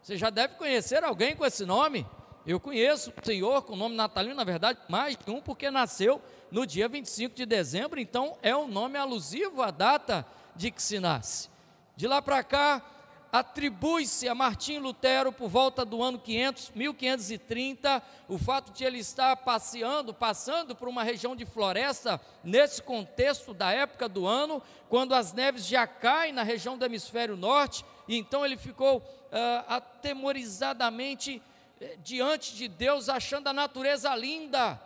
Você 0.00 0.16
já 0.16 0.30
deve 0.30 0.54
conhecer 0.54 1.02
alguém 1.02 1.34
com 1.34 1.44
esse 1.44 1.66
nome. 1.66 2.06
Eu 2.46 2.60
conheço 2.60 3.10
o 3.20 3.26
senhor 3.26 3.62
com 3.62 3.72
o 3.72 3.76
nome 3.76 3.96
Natalino, 3.96 4.36
na 4.36 4.44
verdade, 4.44 4.78
mais 4.88 5.16
de 5.16 5.28
um, 5.28 5.40
porque 5.40 5.72
nasceu 5.72 6.22
no 6.52 6.64
dia 6.64 6.88
25 6.88 7.34
de 7.34 7.44
dezembro, 7.44 7.98
então 7.98 8.38
é 8.40 8.54
um 8.54 8.68
nome 8.68 8.96
alusivo 8.96 9.60
à 9.60 9.72
data 9.72 10.24
de 10.54 10.70
que 10.70 10.80
se 10.80 11.00
nasce. 11.00 11.50
De 11.96 12.06
lá 12.06 12.22
para 12.22 12.44
cá, 12.44 12.80
atribui-se 13.34 14.28
a 14.28 14.34
Martim 14.34 14.78
Lutero, 14.78 15.32
por 15.32 15.48
volta 15.48 15.84
do 15.84 16.00
ano 16.00 16.20
500, 16.20 16.70
1530, 16.72 18.00
o 18.28 18.38
fato 18.38 18.70
de 18.70 18.84
ele 18.84 18.98
estar 18.98 19.34
passeando, 19.38 20.14
passando 20.14 20.72
por 20.76 20.86
uma 20.86 21.02
região 21.02 21.34
de 21.34 21.44
floresta, 21.44 22.20
nesse 22.44 22.80
contexto 22.80 23.52
da 23.52 23.72
época 23.72 24.08
do 24.08 24.24
ano, 24.24 24.62
quando 24.88 25.16
as 25.16 25.32
neves 25.32 25.66
já 25.66 25.84
caem 25.84 26.32
na 26.32 26.44
região 26.44 26.78
do 26.78 26.84
hemisfério 26.84 27.36
norte, 27.36 27.84
e 28.06 28.16
então 28.16 28.46
ele 28.46 28.56
ficou 28.56 28.98
uh, 28.98 29.02
atemorizadamente 29.66 31.42
eh, 31.80 31.98
diante 32.04 32.54
de 32.54 32.68
Deus, 32.68 33.08
achando 33.08 33.48
a 33.48 33.52
natureza 33.52 34.14
linda, 34.14 34.80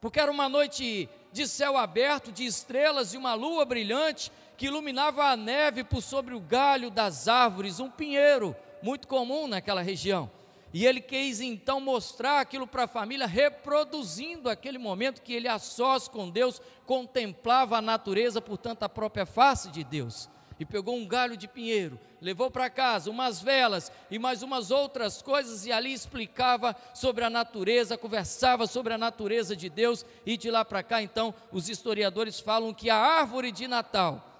porque 0.00 0.20
era 0.20 0.30
uma 0.30 0.48
noite 0.48 1.08
de 1.32 1.48
céu 1.48 1.76
aberto, 1.76 2.30
de 2.30 2.46
estrelas 2.46 3.12
e 3.12 3.16
uma 3.16 3.34
lua 3.34 3.64
brilhante 3.64 4.30
que 4.56 4.66
iluminava 4.66 5.24
a 5.24 5.36
neve 5.36 5.84
por 5.84 6.02
sobre 6.02 6.34
o 6.34 6.40
galho 6.40 6.90
das 6.90 7.28
árvores, 7.28 7.80
um 7.80 7.90
pinheiro 7.90 8.54
muito 8.82 9.08
comum 9.08 9.46
naquela 9.46 9.82
região. 9.82 10.30
E 10.72 10.84
ele 10.84 11.00
quis 11.00 11.40
então 11.40 11.80
mostrar 11.80 12.40
aquilo 12.40 12.66
para 12.66 12.84
a 12.84 12.88
família, 12.88 13.26
reproduzindo 13.26 14.50
aquele 14.50 14.78
momento 14.78 15.22
que 15.22 15.32
ele 15.32 15.46
a 15.46 15.58
sós 15.58 16.08
com 16.08 16.28
Deus 16.28 16.60
contemplava 16.84 17.78
a 17.78 17.82
natureza, 17.82 18.40
portanto, 18.40 18.82
a 18.82 18.88
própria 18.88 19.24
face 19.24 19.70
de 19.70 19.84
Deus 19.84 20.28
e 20.58 20.64
pegou 20.64 20.96
um 20.96 21.06
galho 21.06 21.36
de 21.36 21.48
pinheiro, 21.48 21.98
levou 22.20 22.50
para 22.50 22.70
casa 22.70 23.10
umas 23.10 23.40
velas 23.40 23.90
e 24.10 24.18
mais 24.18 24.42
umas 24.42 24.70
outras 24.70 25.20
coisas, 25.20 25.66
e 25.66 25.72
ali 25.72 25.92
explicava 25.92 26.76
sobre 26.94 27.24
a 27.24 27.30
natureza, 27.30 27.98
conversava 27.98 28.66
sobre 28.66 28.92
a 28.92 28.98
natureza 28.98 29.56
de 29.56 29.68
Deus, 29.68 30.04
e 30.24 30.36
de 30.36 30.50
lá 30.50 30.64
para 30.64 30.82
cá, 30.82 31.02
então, 31.02 31.34
os 31.50 31.68
historiadores 31.68 32.40
falam 32.40 32.72
que 32.72 32.88
a 32.88 32.96
árvore 32.96 33.50
de 33.50 33.66
Natal, 33.66 34.33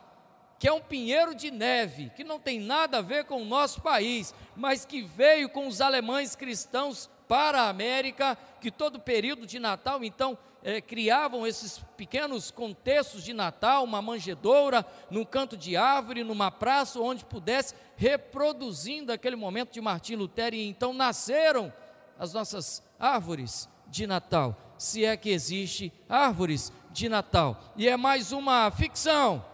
que 0.59 0.69
é 0.69 0.73
um 0.73 0.81
pinheiro 0.81 1.35
de 1.35 1.51
neve, 1.51 2.11
que 2.17 2.25
não 2.25 2.39
tem 2.39 2.61
nada 2.61 2.99
a 2.99 3.03
ver 3.03 3.25
com 3.25 3.43
o 3.43 3.45
nosso 3.45 3.81
país, 3.83 4.35
mas 4.57 4.85
que 4.85 5.03
veio 5.03 5.49
com 5.49 5.67
os 5.67 5.81
alemães 5.81 6.35
cristãos 6.35 7.11
para 7.29 7.63
a 7.63 7.69
América, 7.69 8.39
que 8.61 8.71
todo 8.71 9.01
período 9.01 9.47
de 9.47 9.59
Natal, 9.59 10.05
então, 10.05 10.39
é, 10.63 10.81
criavam 10.81 11.47
esses 11.47 11.79
pequenos 11.97 12.51
contextos 12.51 13.23
de 13.23 13.35
Natal, 13.35 13.85
uma 13.85 14.01
manjedoura, 14.01 14.85
num 15.11 15.25
canto 15.25 15.57
de 15.57 15.77
árvore, 15.77 16.25
numa 16.25 16.51
praça, 16.51 16.99
onde 16.99 17.25
pudesse, 17.25 17.75
reproduzindo 17.97 19.13
aquele 19.13 19.37
momento 19.37 19.73
de 19.73 19.81
Martim 19.81 20.15
Lutero, 20.15 20.57
e 20.57 20.67
então 20.67 20.95
nasceram 20.95 21.73
as 22.19 22.33
nossas 22.33 22.83
árvores 22.99 23.69
de 23.89 24.07
Natal, 24.07 24.57
se 24.79 25.05
é 25.05 25.17
que 25.17 25.31
existe 25.31 25.93
árvores 26.09 26.73
de 26.91 27.09
Natal. 27.09 27.61
E 27.77 27.89
é 27.89 27.97
mais 27.97 28.33
uma 28.33 28.71
ficção, 28.71 29.45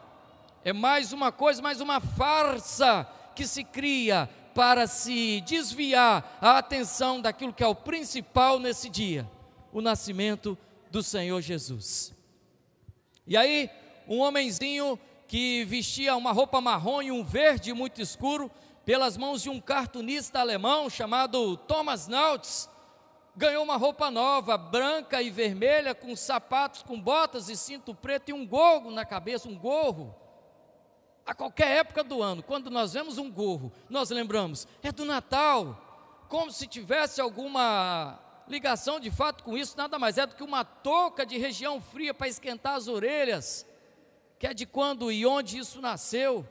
é 0.64 0.73
mais 0.73 1.12
uma 1.12 1.33
coisa, 1.33 1.62
mais 1.62 1.81
uma 1.81 2.00
farsa 2.00 3.07
que 3.35 3.47
se 3.47 3.64
cria 3.64 4.29
para 4.55 4.87
se 4.87 5.40
desviar 5.43 6.38
a 6.40 6.59
atenção 6.59 7.21
daquilo 7.21 7.52
que 7.52 7.62
é 7.62 7.67
o 7.67 7.75
principal 7.75 8.59
nesse 8.59 8.88
dia, 8.88 9.29
o 9.73 9.81
nascimento 9.81 10.59
do 10.90 11.02
Senhor 11.02 11.40
Jesus. 11.40 12.14
E 13.26 13.37
aí, 13.37 13.71
um 14.07 14.21
homenzinho 14.21 14.99
que 15.26 15.64
vestia 15.64 16.17
uma 16.17 16.33
roupa 16.33 16.61
marrom 16.61 17.00
e 17.00 17.12
um 17.12 17.25
verde 17.25 17.73
muito 17.73 18.02
escuro, 18.02 18.50
pelas 18.85 19.17
mãos 19.17 19.43
de 19.43 19.49
um 19.49 19.61
cartunista 19.61 20.40
alemão 20.40 20.90
chamado 20.90 21.57
Thomas 21.57 22.09
Nautz, 22.09 22.69
ganhou 23.37 23.62
uma 23.62 23.76
roupa 23.76 24.11
nova, 24.11 24.59
branca 24.59 25.23
e 25.23 25.31
vermelha, 25.31 25.95
com 25.95 26.14
sapatos, 26.17 26.83
com 26.83 27.00
botas 27.00 27.49
e 27.49 27.57
cinto 27.57 27.95
preto 27.95 28.31
e 28.31 28.33
um 28.33 28.45
gorro 28.45 28.90
na 28.90 29.05
cabeça, 29.05 29.49
um 29.49 29.57
gorro. 29.57 30.20
A 31.31 31.35
qualquer 31.35 31.77
época 31.77 32.03
do 32.03 32.21
ano, 32.21 32.43
quando 32.43 32.69
nós 32.73 32.93
vemos 32.93 33.17
um 33.17 33.31
gorro, 33.31 33.73
nós 33.89 34.11
lembramos, 34.11 34.67
é 34.83 34.91
do 34.91 35.05
Natal, 35.05 36.25
como 36.29 36.51
se 36.51 36.67
tivesse 36.67 37.21
alguma 37.21 38.19
ligação 38.49 38.99
de 38.99 39.13
fato 39.13 39.45
com 39.45 39.57
isso 39.57 39.77
nada 39.79 39.97
mais 39.97 40.19
é 40.19 40.27
do 40.27 40.35
que 40.35 40.43
uma 40.43 40.65
touca 40.65 41.25
de 41.25 41.39
região 41.39 41.81
fria 41.81 42.13
para 42.13 42.27
esquentar 42.27 42.75
as 42.75 42.89
orelhas, 42.89 43.65
que 44.41 44.47
é 44.49 44.53
de 44.53 44.67
quando 44.67 45.13
e 45.13 45.25
onde 45.25 45.57
isso 45.57 45.81
nasceu. 45.81 46.45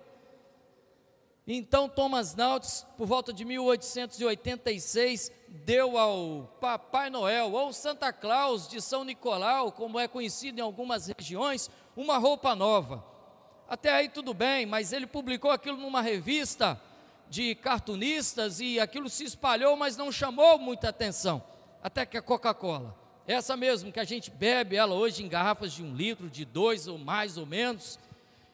Então 1.45 1.89
Thomas 1.89 2.33
Nautz, 2.33 2.87
por 2.95 3.05
volta 3.05 3.33
de 3.33 3.43
1886, 3.43 5.29
deu 5.49 5.97
ao 5.97 6.55
Papai 6.61 7.09
Noel, 7.09 7.51
ou 7.51 7.73
Santa 7.73 8.13
Claus 8.13 8.65
de 8.65 8.81
São 8.81 9.03
Nicolau, 9.03 9.73
como 9.73 9.99
é 9.99 10.07
conhecido 10.07 10.59
em 10.59 10.63
algumas 10.63 11.07
regiões, 11.07 11.69
uma 11.97 12.17
roupa 12.17 12.55
nova. 12.55 13.18
Até 13.69 13.91
aí 13.91 14.09
tudo 14.09 14.33
bem, 14.33 14.65
mas 14.65 14.91
ele 14.91 15.05
publicou 15.05 15.51
aquilo 15.51 15.77
numa 15.77 16.01
revista 16.01 16.81
de 17.29 17.53
cartunistas 17.53 18.59
e 18.59 18.79
aquilo 18.79 19.07
se 19.07 19.23
espalhou, 19.23 19.77
mas 19.77 19.95
não 19.95 20.11
chamou 20.11 20.57
muita 20.57 20.89
atenção 20.89 21.43
até 21.83 22.03
que 22.03 22.17
a 22.17 22.21
Coca-Cola, 22.21 22.97
essa 23.27 23.55
mesmo 23.55 23.91
que 23.91 23.99
a 23.99 24.03
gente 24.03 24.31
bebe 24.31 24.75
ela 24.75 24.95
hoje 24.95 25.23
em 25.23 25.29
garrafas 25.29 25.71
de 25.71 25.83
um 25.83 25.95
litro, 25.95 26.31
de 26.31 26.43
dois 26.45 26.87
ou 26.87 26.97
mais 26.97 27.37
ou 27.37 27.45
menos, 27.45 27.99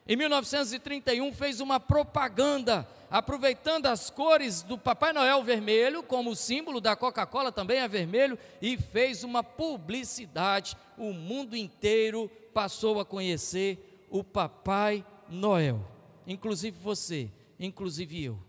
em 0.05 0.17
1931 0.17 1.33
fez 1.33 1.61
uma 1.61 1.79
propaganda, 1.79 2.85
aproveitando 3.09 3.85
as 3.85 4.09
cores 4.09 4.61
do 4.61 4.77
Papai 4.77 5.13
Noel 5.13 5.41
vermelho, 5.43 6.03
como 6.03 6.35
símbolo 6.35 6.81
da 6.81 6.93
Coca-Cola 6.93 7.53
também 7.53 7.79
é 7.79 7.87
vermelho, 7.87 8.37
e 8.61 8.77
fez 8.77 9.23
uma 9.23 9.41
publicidade. 9.41 10.75
O 10.97 11.13
mundo 11.13 11.55
inteiro 11.55 12.29
passou 12.53 12.99
a 12.99 13.05
conhecer 13.05 13.94
o 14.17 14.23
Papai 14.23 15.05
Noel, 15.27 15.85
inclusive 16.25 16.77
você, 16.81 17.29
inclusive 17.59 18.23
eu. 18.23 18.39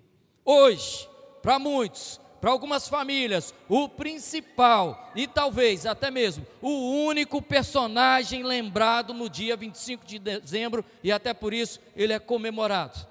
Hoje, 0.44 1.08
para 1.42 1.58
muitos, 1.58 2.20
para 2.40 2.52
algumas 2.52 2.87
famílias, 2.87 3.52
o 3.68 3.88
principal 3.88 5.11
e 5.16 5.26
talvez 5.26 5.85
até 5.85 6.08
mesmo 6.08 6.46
o 6.62 6.68
único 7.04 7.42
personagem 7.42 8.44
lembrado 8.44 9.12
no 9.12 9.28
dia 9.28 9.56
25 9.56 10.06
de 10.06 10.20
dezembro 10.20 10.85
e 11.02 11.11
até 11.11 11.35
por 11.35 11.52
isso 11.52 11.80
ele 11.96 12.12
é 12.12 12.20
comemorado. 12.20 13.04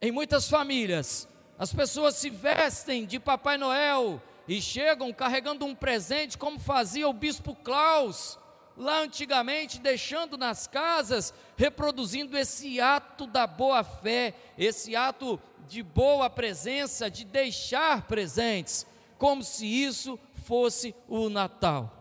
Em 0.00 0.10
muitas 0.10 0.48
famílias, 0.48 1.28
as 1.58 1.70
pessoas 1.70 2.14
se 2.14 2.30
vestem 2.30 3.04
de 3.04 3.20
Papai 3.20 3.58
Noel 3.58 4.22
e 4.46 4.62
chegam 4.62 5.12
carregando 5.12 5.66
um 5.66 5.74
presente, 5.74 6.38
como 6.38 6.58
fazia 6.58 7.06
o 7.06 7.12
bispo 7.12 7.54
Klaus 7.54 8.38
lá 8.78 9.00
antigamente, 9.00 9.80
deixando 9.80 10.38
nas 10.38 10.68
casas, 10.68 11.34
reproduzindo 11.56 12.38
esse 12.38 12.80
ato 12.80 13.26
da 13.26 13.46
boa 13.46 13.82
fé, 13.82 14.34
esse 14.56 14.94
ato 14.94 15.38
de 15.66 15.82
boa 15.82 16.30
presença, 16.30 17.10
de 17.10 17.24
deixar 17.24 18.02
presentes, 18.02 18.86
como 19.18 19.42
se 19.42 19.66
isso 19.66 20.18
fosse 20.44 20.94
o 21.08 21.28
Natal. 21.28 21.92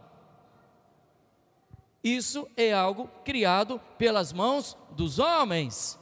Isso 2.03 2.47
é 2.55 2.71
algo 2.71 3.09
criado 3.25 3.81
pelas 3.97 4.31
mãos 4.31 4.77
dos 4.91 5.17
homens. 5.17 5.99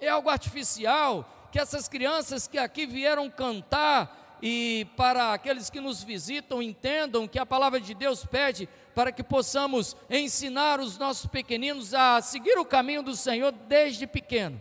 É 0.00 0.08
algo 0.08 0.28
artificial 0.28 1.48
que 1.52 1.58
essas 1.58 1.88
crianças 1.88 2.46
que 2.46 2.58
aqui 2.58 2.84
vieram 2.84 3.30
cantar 3.30 4.25
e 4.48 4.84
para 4.96 5.32
aqueles 5.32 5.68
que 5.68 5.80
nos 5.80 6.04
visitam 6.04 6.62
entendam 6.62 7.26
que 7.26 7.36
a 7.36 7.44
palavra 7.44 7.80
de 7.80 7.92
Deus 7.92 8.24
pede 8.24 8.68
para 8.94 9.10
que 9.10 9.24
possamos 9.24 9.96
ensinar 10.08 10.78
os 10.78 10.96
nossos 10.96 11.26
pequeninos 11.26 11.92
a 11.92 12.22
seguir 12.22 12.56
o 12.56 12.64
caminho 12.64 13.02
do 13.02 13.16
Senhor 13.16 13.50
desde 13.50 14.06
pequeno, 14.06 14.60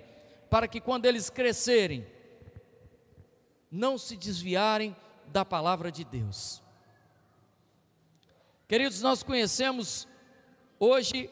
para 0.49 0.67
que 0.67 0.81
quando 0.81 1.05
eles 1.05 1.29
crescerem, 1.29 2.03
não 3.69 3.95
se 3.95 4.17
desviarem 4.17 4.95
da 5.27 5.45
palavra 5.45 5.91
de 5.91 6.03
Deus. 6.03 6.63
Queridos, 8.67 9.03
nós 9.03 9.21
conhecemos 9.21 10.07
hoje 10.79 11.29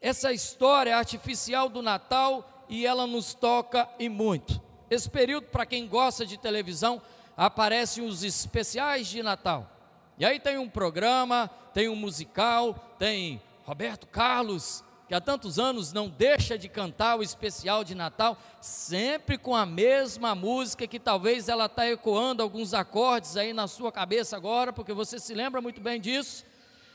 essa 0.00 0.32
história 0.32 0.96
artificial 0.96 1.68
do 1.68 1.82
Natal 1.82 2.64
e 2.68 2.86
ela 2.86 3.04
nos 3.04 3.34
toca 3.34 3.90
e 3.98 4.08
muito. 4.08 4.64
Esse 4.88 5.10
período, 5.10 5.48
para 5.48 5.66
quem 5.66 5.88
gosta 5.88 6.24
de 6.24 6.38
televisão, 6.38 7.02
aparecem 7.36 8.04
os 8.04 8.24
especiais 8.24 9.06
de 9.06 9.22
Natal. 9.22 9.70
E 10.18 10.24
aí 10.24 10.40
tem 10.40 10.56
um 10.56 10.68
programa, 10.68 11.50
tem 11.74 11.88
um 11.88 11.96
musical, 11.96 12.94
tem 12.98 13.42
Roberto 13.64 14.06
Carlos, 14.06 14.82
que 15.06 15.14
há 15.14 15.20
tantos 15.20 15.58
anos 15.58 15.92
não 15.92 16.08
deixa 16.08 16.58
de 16.58 16.68
cantar 16.68 17.16
o 17.16 17.22
especial 17.22 17.84
de 17.84 17.94
Natal, 17.94 18.36
sempre 18.60 19.36
com 19.36 19.54
a 19.54 19.66
mesma 19.66 20.34
música 20.34 20.86
que 20.86 20.98
talvez 20.98 21.48
ela 21.48 21.66
está 21.66 21.86
ecoando 21.86 22.42
alguns 22.42 22.74
acordes 22.74 23.36
aí 23.36 23.52
na 23.52 23.68
sua 23.68 23.92
cabeça 23.92 24.36
agora, 24.36 24.72
porque 24.72 24.92
você 24.92 25.18
se 25.18 25.34
lembra 25.34 25.60
muito 25.60 25.80
bem 25.80 26.00
disso. 26.00 26.44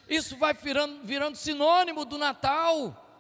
Isso 0.10 0.36
vai 0.36 0.54
virando, 0.54 1.02
virando 1.04 1.38
sinônimo 1.38 2.04
do 2.04 2.18
Natal. 2.18 3.11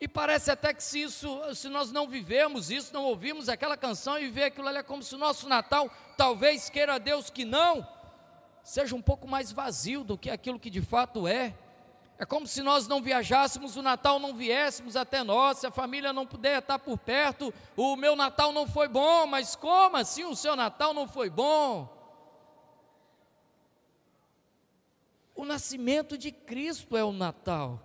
E 0.00 0.08
parece 0.08 0.50
até 0.50 0.74
que 0.74 0.82
se 0.82 1.02
isso, 1.02 1.40
se 1.54 1.68
nós 1.68 1.92
não 1.92 2.08
vivemos 2.08 2.70
isso, 2.70 2.92
não 2.92 3.04
ouvimos 3.04 3.48
aquela 3.48 3.76
canção 3.76 4.18
e 4.18 4.28
ver 4.28 4.44
aquilo 4.44 4.68
ali 4.68 4.78
é 4.78 4.82
como 4.82 5.02
se 5.02 5.14
o 5.14 5.18
nosso 5.18 5.48
Natal, 5.48 5.90
talvez 6.16 6.68
queira 6.68 6.98
Deus 6.98 7.30
que 7.30 7.44
não, 7.44 7.86
seja 8.62 8.94
um 8.94 9.02
pouco 9.02 9.28
mais 9.28 9.52
vazio 9.52 10.02
do 10.02 10.18
que 10.18 10.30
aquilo 10.30 10.58
que 10.58 10.70
de 10.70 10.82
fato 10.82 11.28
é. 11.28 11.54
É 12.16 12.24
como 12.24 12.46
se 12.46 12.62
nós 12.62 12.86
não 12.86 13.02
viajássemos, 13.02 13.76
o 13.76 13.82
Natal 13.82 14.18
não 14.18 14.34
viéssemos 14.34 14.94
até 14.94 15.22
nós, 15.22 15.58
se 15.58 15.66
a 15.66 15.70
família 15.70 16.12
não 16.12 16.26
puder 16.26 16.58
estar 16.60 16.78
por 16.78 16.96
perto, 16.96 17.52
o 17.76 17.96
meu 17.96 18.14
Natal 18.14 18.52
não 18.52 18.68
foi 18.68 18.86
bom, 18.86 19.26
mas 19.26 19.56
como 19.56 19.96
assim 19.96 20.24
o 20.24 20.36
seu 20.36 20.54
Natal 20.54 20.94
não 20.94 21.08
foi 21.08 21.28
bom? 21.28 21.92
O 25.34 25.44
nascimento 25.44 26.16
de 26.16 26.30
Cristo 26.30 26.96
é 26.96 27.02
o 27.02 27.12
Natal 27.12 27.80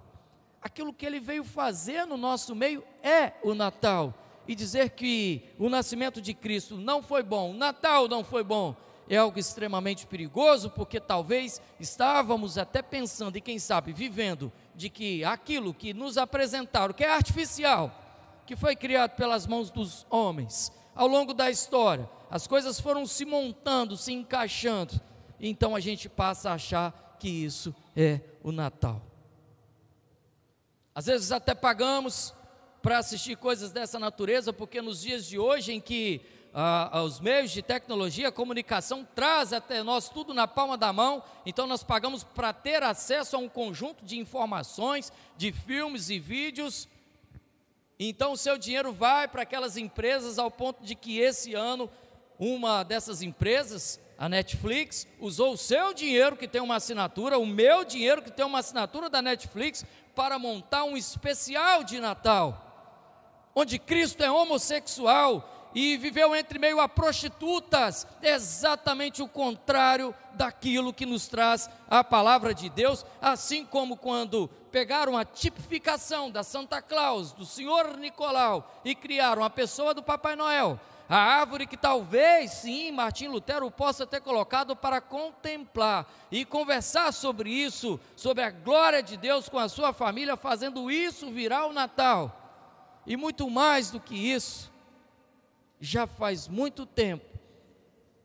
aquilo 0.62 0.94
que 0.94 1.06
ele 1.06 1.20
veio 1.20 1.44
fazer 1.44 2.06
no 2.06 2.18
nosso 2.18 2.56
meio 2.56 2.84
é 3.02 3.34
o 3.44 3.54
Natal. 3.54 4.14
E 4.48 4.56
dizer 4.56 4.92
que 4.92 5.44
o 5.60 5.70
nascimento 5.70 6.22
de 6.22 6.34
Cristo 6.34 6.76
não 6.76 7.04
foi 7.04 7.22
bom, 7.22 7.52
o 7.52 7.54
Natal 7.54 8.08
não 8.08 8.24
foi 8.24 8.44
bom, 8.44 8.76
é 9.08 9.18
algo 9.18 9.38
extremamente 9.38 10.08
perigoso, 10.08 10.70
porque 10.70 11.00
talvez 11.00 11.62
estávamos 11.80 12.58
até 12.58 12.82
pensando 12.82 13.38
e 13.38 13.42
quem 13.42 13.60
sabe 13.60 13.94
vivendo 13.94 14.52
de 14.76 14.90
que 14.90 15.24
aquilo 15.24 15.74
que 15.74 15.94
nos 15.94 16.18
apresentaram, 16.18 16.94
que 16.94 17.04
é 17.04 17.12
artificial, 17.12 17.92
que 18.46 18.56
foi 18.56 18.76
criado 18.76 19.12
pelas 19.12 19.46
mãos 19.46 19.70
dos 19.70 20.06
homens, 20.10 20.72
ao 20.96 21.08
longo 21.08 21.34
da 21.34 21.50
história, 21.50 22.10
as 22.30 22.48
coisas 22.48 22.80
foram 22.80 23.06
se 23.06 23.26
montando, 23.26 23.98
se 23.98 24.12
encaixando, 24.12 25.00
então 25.40 25.76
a 25.76 25.80
gente 25.80 26.10
passa 26.10 26.50
a 26.50 26.54
achar 26.54 27.16
que 27.20 27.30
isso 27.30 27.76
é 27.96 28.20
o 28.44 28.52
Natal. 28.52 29.09
Às 31.00 31.06
vezes 31.06 31.32
até 31.32 31.56
pagamos 31.56 32.34
para 32.82 32.98
assistir 32.98 33.38
coisas 33.38 33.72
dessa 33.72 33.98
natureza, 33.98 34.52
porque 34.52 34.82
nos 34.82 35.00
dias 35.00 35.26
de 35.26 35.40
hoje, 35.40 35.72
em 35.72 35.80
que 35.80 36.20
ah, 36.54 37.04
os 37.04 37.22
meios 37.22 37.52
de 37.52 37.62
tecnologia, 37.62 38.34
comunicação 38.34 39.08
traz 39.16 39.54
até 39.54 39.82
nós 39.82 40.10
tudo 40.10 40.34
na 40.34 40.46
palma 40.46 40.78
da 40.78 40.92
mão, 40.92 41.24
então 41.46 41.66
nós 41.66 41.86
pagamos 41.86 42.26
para 42.26 42.52
ter 42.52 42.84
acesso 42.84 43.38
a 43.38 43.40
um 43.40 43.48
conjunto 43.48 44.04
de 44.04 44.20
informações, 44.20 45.10
de 45.38 45.54
filmes 45.54 46.10
e 46.10 46.20
vídeos. 46.20 46.86
Então 47.98 48.34
o 48.34 48.38
seu 48.38 48.58
dinheiro 48.58 48.92
vai 48.92 49.26
para 49.26 49.44
aquelas 49.44 49.78
empresas 49.78 50.38
ao 50.38 50.52
ponto 50.52 50.84
de 50.84 50.96
que 50.96 51.18
esse 51.18 51.54
ano 51.54 51.90
uma 52.38 52.84
dessas 52.84 53.22
empresas, 53.22 54.02
a 54.20 54.28
Netflix, 54.28 55.08
usou 55.18 55.54
o 55.54 55.58
seu 55.58 55.94
dinheiro 55.94 56.36
que 56.36 56.46
tem 56.46 56.62
uma 56.62 56.76
assinatura, 56.76 57.40
o 57.40 57.46
meu 57.46 57.86
dinheiro 57.86 58.22
que 58.22 58.30
tem 58.30 58.46
uma 58.46 58.60
assinatura 58.60 59.10
da 59.10 59.22
Netflix, 59.22 59.86
para 60.14 60.38
montar 60.38 60.84
um 60.84 60.98
especial 60.98 61.86
de 61.86 62.02
Natal, 62.02 63.50
onde 63.56 63.80
Cristo 63.80 64.22
é 64.22 64.30
homossexual 64.30 65.72
e 65.74 65.96
viveu 65.96 66.36
entre 66.36 66.60
meio 66.60 66.82
a 66.82 66.90
prostitutas, 66.90 68.06
exatamente 68.22 69.22
o 69.22 69.28
contrário 69.28 70.14
daquilo 70.34 70.94
que 70.94 71.06
nos 71.06 71.30
traz 71.30 71.70
a 71.90 72.04
palavra 72.04 72.54
de 72.54 72.70
Deus, 72.70 73.06
assim 73.22 73.64
como 73.64 73.96
quando 73.96 74.50
pegaram 74.70 75.18
a 75.18 75.24
tipificação 75.24 76.30
da 76.30 76.44
Santa 76.44 76.82
Claus, 76.82 77.32
do 77.32 77.46
Senhor 77.46 77.96
Nicolau 77.96 78.70
e 78.84 78.94
criaram 78.94 79.46
a 79.46 79.50
pessoa 79.50 79.94
do 79.94 80.04
Papai 80.04 80.36
Noel 80.36 80.78
a 81.10 81.18
árvore 81.18 81.66
que 81.66 81.76
talvez 81.76 82.52
sim 82.52 82.92
Martim 82.92 83.30
Lutero 83.30 83.72
possa 83.72 84.06
ter 84.06 84.22
colocado 84.22 84.76
para 84.76 85.02
contemplar 85.02 86.08
e 86.32 86.46
conversar 86.46 87.12
sobre 87.12 87.50
isso, 87.50 88.00
sobre 88.16 88.44
a 88.44 88.52
glória 88.52 89.02
de 89.02 89.18
Deus 89.18 89.50
com 89.50 89.58
a 89.58 89.68
sua 89.68 89.92
família, 89.92 90.38
fazendo 90.38 90.92
isso 90.92 91.32
virar 91.32 91.66
o 91.66 91.74
Natal. 91.74 93.02
E 93.08 93.18
muito 93.18 93.50
mais 93.50 93.90
do 93.90 94.00
que 94.00 94.14
isso, 94.14 94.72
já 95.82 96.06
faz 96.06 96.48
muito 96.48 96.86
tempo 96.86 97.26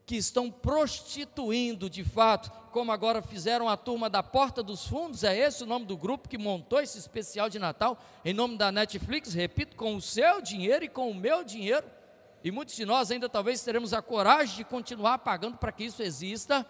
que 0.05 0.15
estão 0.15 0.51
prostituindo 0.51 1.89
de 1.89 2.03
fato, 2.03 2.51
como 2.71 2.91
agora 2.91 3.23
fizeram 3.23 3.67
a 3.67 3.75
turma 3.75 4.07
da 4.07 4.21
Porta 4.21 4.61
dos 4.61 4.85
Fundos, 4.85 5.23
é 5.23 5.35
esse 5.35 5.63
o 5.63 5.65
nome 5.65 5.85
do 5.85 5.97
grupo 5.97 6.29
que 6.29 6.37
montou 6.37 6.79
esse 6.79 6.99
especial 6.99 7.49
de 7.49 7.57
Natal, 7.57 7.97
em 8.23 8.31
nome 8.31 8.57
da 8.57 8.71
Netflix, 8.71 9.33
repito, 9.33 9.75
com 9.75 9.95
o 9.95 10.01
seu 10.01 10.39
dinheiro 10.39 10.85
e 10.85 10.89
com 10.89 11.09
o 11.09 11.15
meu 11.15 11.43
dinheiro 11.43 11.94
e 12.45 12.51
muitos 12.51 12.75
de 12.75 12.85
nós 12.85 13.09
ainda 13.09 13.27
talvez 13.27 13.63
teremos 13.63 13.91
a 13.91 14.03
coragem 14.03 14.57
de 14.57 14.63
continuar 14.63 15.17
pagando 15.17 15.57
para 15.57 15.71
que 15.71 15.83
isso 15.83 16.03
exista, 16.03 16.63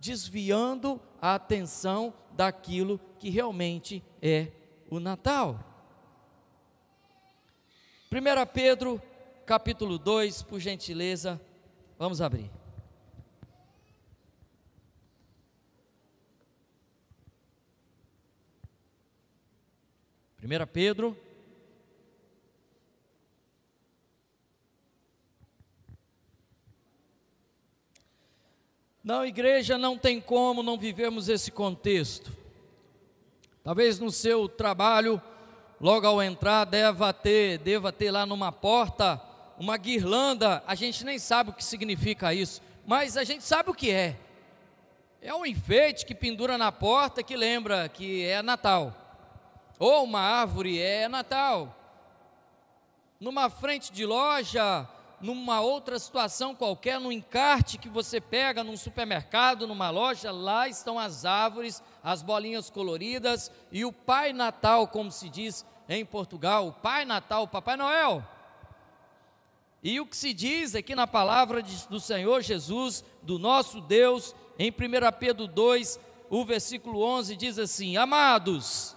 desviando 0.00 0.98
a 1.20 1.34
atenção 1.34 2.14
daquilo 2.30 2.98
que 3.18 3.28
realmente 3.28 4.02
é 4.22 4.50
o 4.88 4.98
Natal. 4.98 5.62
1 8.10 8.46
Pedro, 8.50 9.00
capítulo 9.44 9.98
2, 9.98 10.42
por 10.44 10.58
gentileza, 10.58 11.38
vamos 11.98 12.22
abrir. 12.22 12.50
Primeira 20.38 20.66
Pedro 20.66 21.14
Não, 29.04 29.26
igreja, 29.26 29.76
não 29.76 29.98
tem 29.98 30.20
como 30.20 30.62
não 30.62 30.78
vivermos 30.78 31.28
esse 31.28 31.50
contexto. 31.50 32.32
Talvez 33.64 33.98
no 33.98 34.12
seu 34.12 34.48
trabalho, 34.48 35.20
logo 35.80 36.06
ao 36.06 36.22
entrar, 36.22 36.64
deva 36.64 37.12
ter, 37.12 37.58
deva 37.58 37.92
ter 37.92 38.12
lá 38.12 38.24
numa 38.24 38.52
porta 38.52 39.20
uma 39.58 39.76
guirlanda. 39.76 40.62
A 40.66 40.76
gente 40.76 41.04
nem 41.04 41.18
sabe 41.18 41.50
o 41.50 41.52
que 41.52 41.64
significa 41.64 42.32
isso, 42.32 42.62
mas 42.86 43.16
a 43.16 43.24
gente 43.24 43.42
sabe 43.42 43.70
o 43.70 43.74
que 43.74 43.90
é. 43.90 44.16
É 45.20 45.34
um 45.34 45.44
enfeite 45.44 46.06
que 46.06 46.14
pendura 46.14 46.56
na 46.56 46.70
porta 46.70 47.24
que 47.24 47.36
lembra 47.36 47.88
que 47.88 48.24
é 48.24 48.40
Natal. 48.40 48.94
Ou 49.80 50.04
uma 50.04 50.20
árvore 50.20 50.80
é 50.80 51.08
Natal. 51.08 51.76
Numa 53.18 53.50
frente 53.50 53.92
de 53.92 54.06
loja, 54.06 54.88
numa 55.22 55.60
outra 55.60 55.98
situação 55.98 56.54
qualquer, 56.54 56.98
no 56.98 57.12
encarte 57.12 57.78
que 57.78 57.88
você 57.88 58.20
pega 58.20 58.64
num 58.64 58.76
supermercado, 58.76 59.66
numa 59.66 59.88
loja, 59.88 60.32
lá 60.32 60.68
estão 60.68 60.98
as 60.98 61.24
árvores, 61.24 61.80
as 62.02 62.22
bolinhas 62.22 62.68
coloridas 62.68 63.50
e 63.70 63.84
o 63.84 63.92
Pai 63.92 64.32
Natal, 64.32 64.88
como 64.88 65.12
se 65.12 65.28
diz 65.28 65.64
em 65.88 66.04
Portugal, 66.04 66.66
o 66.66 66.72
Pai 66.72 67.04
Natal, 67.04 67.44
o 67.44 67.48
Papai 67.48 67.76
Noel. 67.76 68.26
E 69.82 70.00
o 70.00 70.06
que 70.06 70.16
se 70.16 70.34
diz 70.34 70.74
aqui 70.74 70.94
na 70.94 71.06
palavra 71.06 71.62
de, 71.62 71.88
do 71.88 72.00
Senhor 72.00 72.40
Jesus, 72.40 73.04
do 73.22 73.38
nosso 73.38 73.80
Deus, 73.80 74.34
em 74.58 74.70
1 74.70 74.74
Pedro 75.18 75.46
2, 75.46 75.98
o 76.30 76.44
versículo 76.44 77.02
11 77.02 77.36
diz 77.36 77.58
assim: 77.58 77.96
Amados, 77.96 78.96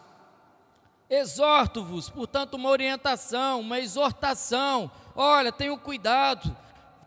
exorto-vos, 1.10 2.10
portanto, 2.10 2.56
uma 2.56 2.70
orientação, 2.70 3.60
uma 3.60 3.80
exortação, 3.80 4.92
Olha, 5.16 5.50
tenham 5.50 5.78
cuidado, 5.78 6.56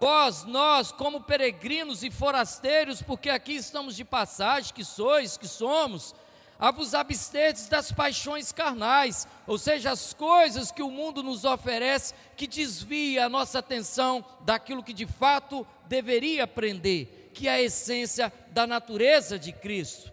vós, 0.01 0.45
nós, 0.45 0.91
como 0.91 1.21
peregrinos 1.21 2.03
e 2.03 2.11
forasteiros, 2.11 3.03
porque 3.03 3.29
aqui 3.29 3.53
estamos 3.53 3.95
de 3.95 4.03
passagem, 4.03 4.73
que 4.73 4.83
sois, 4.83 5.37
que 5.37 5.47
somos, 5.47 6.15
a 6.59 6.71
vos 6.71 6.95
absterdes 6.95 7.69
das 7.69 7.93
paixões 7.93 8.51
carnais, 8.51 9.29
ou 9.47 9.59
seja, 9.59 9.91
as 9.91 10.15
coisas 10.15 10.73
que 10.73 10.83
o 10.83 10.91
mundo 10.91 11.23
nos 11.23 11.45
oferece 11.45 12.15
que 12.35 12.47
desvia 12.47 13.27
a 13.27 13.29
nossa 13.29 13.59
atenção 13.59 14.25
daquilo 14.41 14.83
que 14.83 14.95
de 14.95 15.07
fato 15.07 15.67
deveria 15.87 16.45
aprender, 16.45 17.31
que 17.35 17.47
é 17.47 17.53
a 17.53 17.63
essência 17.63 18.33
da 18.53 18.67
natureza 18.67 19.39
de 19.39 19.53
Cristo, 19.53 20.11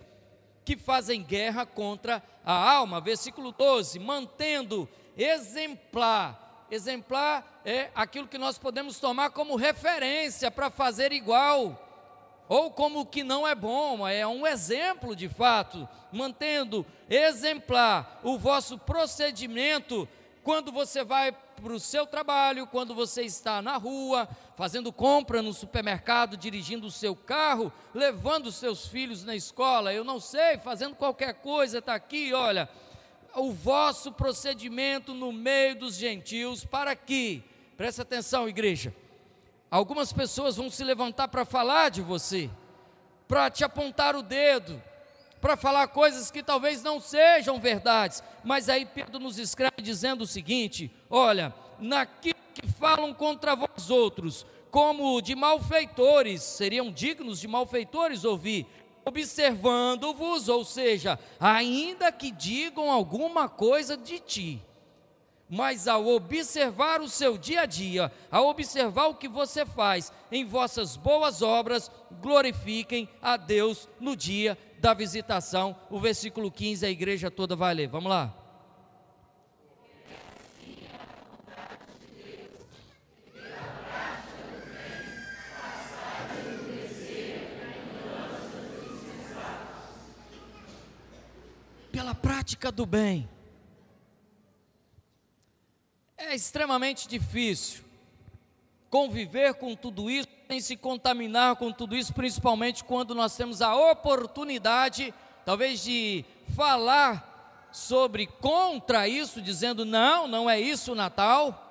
que 0.66 0.76
fazem 0.76 1.22
guerra 1.22 1.66
contra 1.66 2.22
a 2.44 2.74
alma. 2.74 3.00
Versículo 3.00 3.52
12: 3.52 4.00
mantendo 4.00 4.90
exemplar. 5.16 6.66
Exemplar 6.70 7.62
é 7.64 7.92
aquilo 7.94 8.28
que 8.28 8.40
nós 8.40 8.58
podemos 8.58 9.00
tomar 9.00 9.30
como 9.30 9.56
referência 9.56 10.50
para 10.50 10.72
fazer 10.72 11.12
igual 11.12 11.82
ou 12.48 12.72
como 12.72 13.02
o 13.02 13.06
que 13.06 13.24
não 13.24 13.48
é 13.48 13.56
bom, 13.56 14.08
é 14.08 14.26
um 14.26 14.46
exemplo 14.46 15.16
de 15.16 15.28
fato, 15.28 15.88
mantendo 16.12 16.86
exemplar 17.10 18.20
o 18.24 18.38
vosso 18.38 18.78
procedimento 18.78 20.08
quando 20.44 20.72
você 20.72 21.04
vai 21.04 21.36
para 21.62 21.74
o 21.74 21.80
seu 21.80 22.06
trabalho, 22.06 22.68
quando 22.68 22.94
você 22.94 23.24
está 23.24 23.62
na 23.62 23.78
rua, 23.78 24.28
fazendo 24.56 24.92
compra 24.92 25.42
no 25.42 25.54
supermercado, 25.54 26.38
dirigindo 26.38 26.88
o 26.88 26.92
seu 26.92 27.16
carro, 27.16 27.72
levando 27.94 28.48
os 28.48 28.56
seus 28.56 28.88
filhos 28.88 29.24
na 29.24 29.36
escola, 29.36 29.94
eu 29.94 30.04
não 30.04 30.20
sei, 30.20 30.58
fazendo 30.58 30.96
qualquer 30.96 31.36
coisa, 31.36 31.80
está 31.80 31.96
aqui, 31.96 32.34
olha, 32.34 32.70
o 33.36 33.52
vosso 33.52 34.12
procedimento 34.12 35.14
no 35.14 35.32
meio 35.32 35.76
dos 35.76 35.96
gentios, 35.96 36.64
para 36.64 36.96
que, 36.96 37.44
presta 37.78 38.02
atenção, 38.02 38.48
igreja, 38.48 38.94
Algumas 39.70 40.14
pessoas 40.14 40.56
vão 40.56 40.70
se 40.70 40.84
levantar 40.86 41.28
para 41.28 41.44
falar 41.44 41.90
de 41.90 42.02
você, 42.02 42.50
para 43.28 43.50
te 43.50 43.64
apontar 43.64 44.16
o 44.16 44.22
dedo, 44.22 44.82
para 45.46 45.56
falar 45.56 45.88
coisas 45.90 46.32
que 46.32 46.42
talvez 46.42 46.82
não 46.82 47.00
sejam 47.00 47.60
verdades. 47.60 48.24
Mas 48.44 48.68
aí 48.68 48.84
Pedro 48.84 49.20
nos 49.20 49.38
escreve 49.38 49.80
dizendo 49.80 50.24
o 50.24 50.28
seguinte: 50.28 50.92
olha, 51.08 51.54
naquilo 51.78 52.34
que 52.52 52.66
falam 52.68 53.14
contra 53.14 53.56
vós 53.56 53.92
outros, 53.92 54.44
como 54.72 55.22
de 55.22 55.36
malfeitores, 55.36 56.42
seriam 56.42 56.92
dignos 56.92 57.40
de 57.40 57.48
malfeitores 57.48 58.26
ouvir, 58.26 58.66
observando-vos, 59.06 60.50
ou 60.50 60.66
seja, 60.66 61.20
ainda 61.40 62.12
que 62.12 62.32
digam 62.32 62.90
alguma 62.90 63.48
coisa 63.48 63.96
de 63.96 64.18
ti 64.18 64.64
mas 65.50 65.88
ao 65.88 66.08
observar 66.08 67.02
o 67.02 67.10
seu 67.10 67.38
dia 67.38 67.62
a 67.62 67.66
dia, 67.66 68.12
ao 68.32 68.48
observar 68.48 69.08
o 69.08 69.16
que 69.16 69.28
você 69.28 69.66
faz 69.66 70.12
em 70.32 70.44
vossas 70.44 70.98
boas 70.98 71.42
obras, 71.42 71.92
glorifiquem 72.22 73.08
a 73.22 73.38
Deus 73.38 73.88
no 74.00 74.16
dia 74.16 74.58
da 74.80 74.94
visitação. 74.94 75.76
O 75.90 76.00
versículo 76.00 76.52
15, 76.52 76.86
a 76.86 76.90
igreja 76.90 77.30
toda 77.30 77.56
vai 77.56 77.74
ler. 77.74 77.88
Vamos 77.88 78.10
lá. 78.10 78.34
Pela 91.92 92.14
prática 92.14 92.72
do 92.72 92.86
bem 92.86 93.30
é 96.26 96.36
extremamente 96.36 97.08
difícil 97.08 97.84
conviver 98.90 99.56
com 99.56 99.76
tudo 99.76 100.10
isso, 100.10 100.28
sem 100.48 100.60
se 100.60 100.78
contaminar 100.78 101.56
com 101.58 101.72
tudo 101.72 101.96
isso, 101.96 102.14
principalmente 102.14 102.84
quando 102.84 103.14
nós 103.14 103.36
temos 103.36 103.62
a 103.62 103.76
oportunidade, 103.76 105.14
talvez, 105.44 105.84
de 105.84 106.24
falar 106.56 107.68
sobre 107.72 108.26
contra 108.26 109.08
isso, 109.08 109.42
dizendo 109.42 109.84
não, 109.84 110.28
não 110.28 110.50
é 110.50 110.60
isso 110.60 110.94
o 110.94 110.96
Natal. 110.96 111.62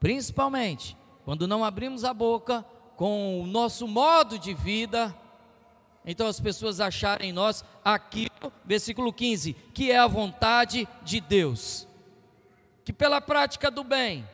Principalmente 0.00 0.96
quando 1.24 1.46
não 1.46 1.64
abrimos 1.64 2.04
a 2.04 2.12
boca 2.12 2.64
com 2.96 3.40
o 3.40 3.46
nosso 3.46 3.86
modo 3.86 4.38
de 4.38 4.52
vida, 4.52 5.14
então 6.04 6.26
as 6.26 6.40
pessoas 6.40 6.80
acharem 6.80 7.30
em 7.30 7.32
nós 7.32 7.64
aquilo, 7.84 8.52
versículo 8.64 9.12
15, 9.12 9.52
que 9.72 9.92
é 9.92 9.98
a 9.98 10.08
vontade 10.08 10.88
de 11.02 11.20
Deus 11.20 11.86
que 12.84 12.92
pela 12.92 13.20
prática 13.20 13.70
do 13.70 13.84
bem, 13.84 14.28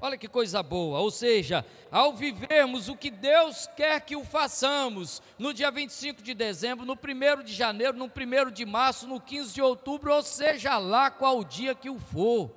olha 0.00 0.18
que 0.18 0.28
coisa 0.28 0.62
boa, 0.62 0.98
ou 0.98 1.10
seja, 1.10 1.64
ao 1.90 2.12
vivermos 2.12 2.88
o 2.88 2.96
que 2.96 3.10
Deus 3.10 3.68
quer 3.76 4.00
que 4.00 4.16
o 4.16 4.24
façamos, 4.24 5.22
no 5.38 5.54
dia 5.54 5.70
25 5.70 6.22
de 6.22 6.34
dezembro, 6.34 6.84
no 6.84 6.94
1 6.94 7.42
de 7.42 7.54
janeiro, 7.54 7.96
no 7.96 8.06
1 8.06 8.50
de 8.50 8.66
março, 8.66 9.06
no 9.06 9.20
15 9.20 9.54
de 9.54 9.62
outubro, 9.62 10.12
ou 10.12 10.22
seja 10.22 10.76
lá 10.78 11.10
qual 11.10 11.44
dia 11.44 11.74
que 11.74 11.88
o 11.88 11.98
for. 11.98 12.50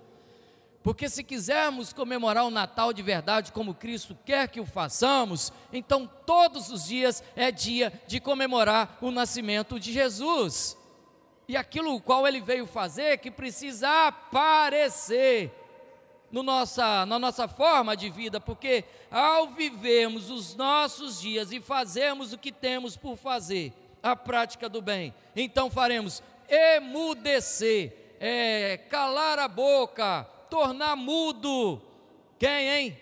Porque 0.81 1.09
se 1.09 1.23
quisermos 1.23 1.91
comemorar 1.91 2.45
o 2.45 2.49
Natal 2.49 2.93
de 2.93 3.01
verdade 3.01 3.51
como 3.51 3.73
Cristo 3.73 4.17
quer 4.25 4.47
que 4.47 4.59
o 4.59 4.65
façamos, 4.65 5.51
então 5.71 6.09
todos 6.25 6.69
os 6.69 6.85
dias 6.85 7.21
é 7.35 7.51
dia 7.51 7.91
de 8.07 8.19
comemorar 8.19 8.97
o 9.01 9.11
nascimento 9.11 9.79
de 9.79 9.91
Jesus 9.91 10.77
e 11.47 11.55
aquilo 11.55 11.95
o 11.95 12.01
qual 12.01 12.27
ele 12.27 12.41
veio 12.41 12.67
fazer 12.67 13.19
que 13.19 13.31
precisa 13.31 14.07
aparecer 14.07 15.51
no 16.29 16.43
nossa, 16.43 17.05
na 17.05 17.17
nossa 17.17 17.47
forma 17.47 17.95
de 17.95 18.09
vida, 18.09 18.39
porque 18.39 18.83
ao 19.09 19.47
vivermos 19.47 20.29
os 20.29 20.55
nossos 20.55 21.21
dias 21.21 21.51
e 21.53 21.61
fazermos 21.61 22.33
o 22.33 22.37
que 22.37 22.51
temos 22.51 22.97
por 22.97 23.15
fazer, 23.15 23.71
a 24.03 24.15
prática 24.15 24.67
do 24.67 24.81
bem, 24.81 25.13
então 25.35 25.69
faremos 25.69 26.21
emudecer, 26.49 27.93
é, 28.19 28.77
calar 28.89 29.39
a 29.39 29.47
boca, 29.47 30.23
tornar 30.49 30.95
mudo. 30.95 31.81
Quem, 32.37 32.69
hein? 32.69 33.01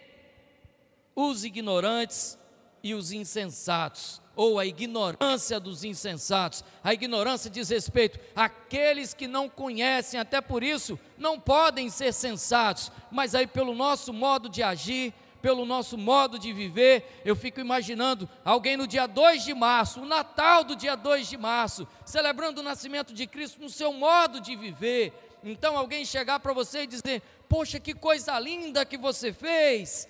Os 1.16 1.44
ignorantes 1.44 2.38
e 2.84 2.94
os 2.94 3.12
insensatos 3.12 4.22
ou 4.36 4.60
a 4.60 4.66
ignorância 4.66 5.60
dos 5.60 5.84
insensatos. 5.84 6.64
A 6.84 6.94
ignorância 6.94 7.50
diz 7.50 7.70
respeito 7.70 8.20
àqueles 8.36 9.14
que 9.14 9.28
não 9.28 9.48
conhecem, 9.48 10.20
até 10.20 10.42
por 10.42 10.64
isso 10.64 11.00
não 11.18 11.40
podem 11.40 11.90
ser 11.90 12.14
sensatos, 12.14 12.92
mas 13.12 13.34
aí 13.34 13.48
pelo 13.48 13.74
nosso 13.74 14.12
modo 14.12 14.50
de 14.50 14.62
agir, 14.62 15.14
pelo 15.42 15.64
nosso 15.64 15.96
modo 15.96 16.40
de 16.40 16.52
viver, 16.52 17.22
eu 17.24 17.36
fico 17.36 17.60
imaginando 17.60 18.28
alguém 18.44 18.76
no 18.76 18.88
dia 18.88 19.06
2 19.06 19.44
de 19.44 19.54
março, 19.54 20.02
o 20.02 20.06
Natal 20.06 20.64
do 20.64 20.76
dia 20.76 20.96
2 20.96 21.30
de 21.30 21.38
março, 21.38 21.88
celebrando 22.04 22.62
o 22.62 22.64
nascimento 22.64 23.14
de 23.14 23.28
Cristo 23.28 23.62
no 23.62 23.70
seu 23.70 23.94
modo 23.94 24.42
de 24.42 24.56
viver. 24.56 25.14
Então 25.44 25.78
alguém 25.78 26.04
chegar 26.04 26.40
para 26.40 26.52
você 26.52 26.82
e 26.82 26.88
dizer: 26.88 27.22
"Poxa, 27.48 27.80
que 27.80 27.94
coisa 27.94 28.40
linda 28.40 28.84
que 28.84 28.98
você 28.98 29.32
fez!" 29.32 30.08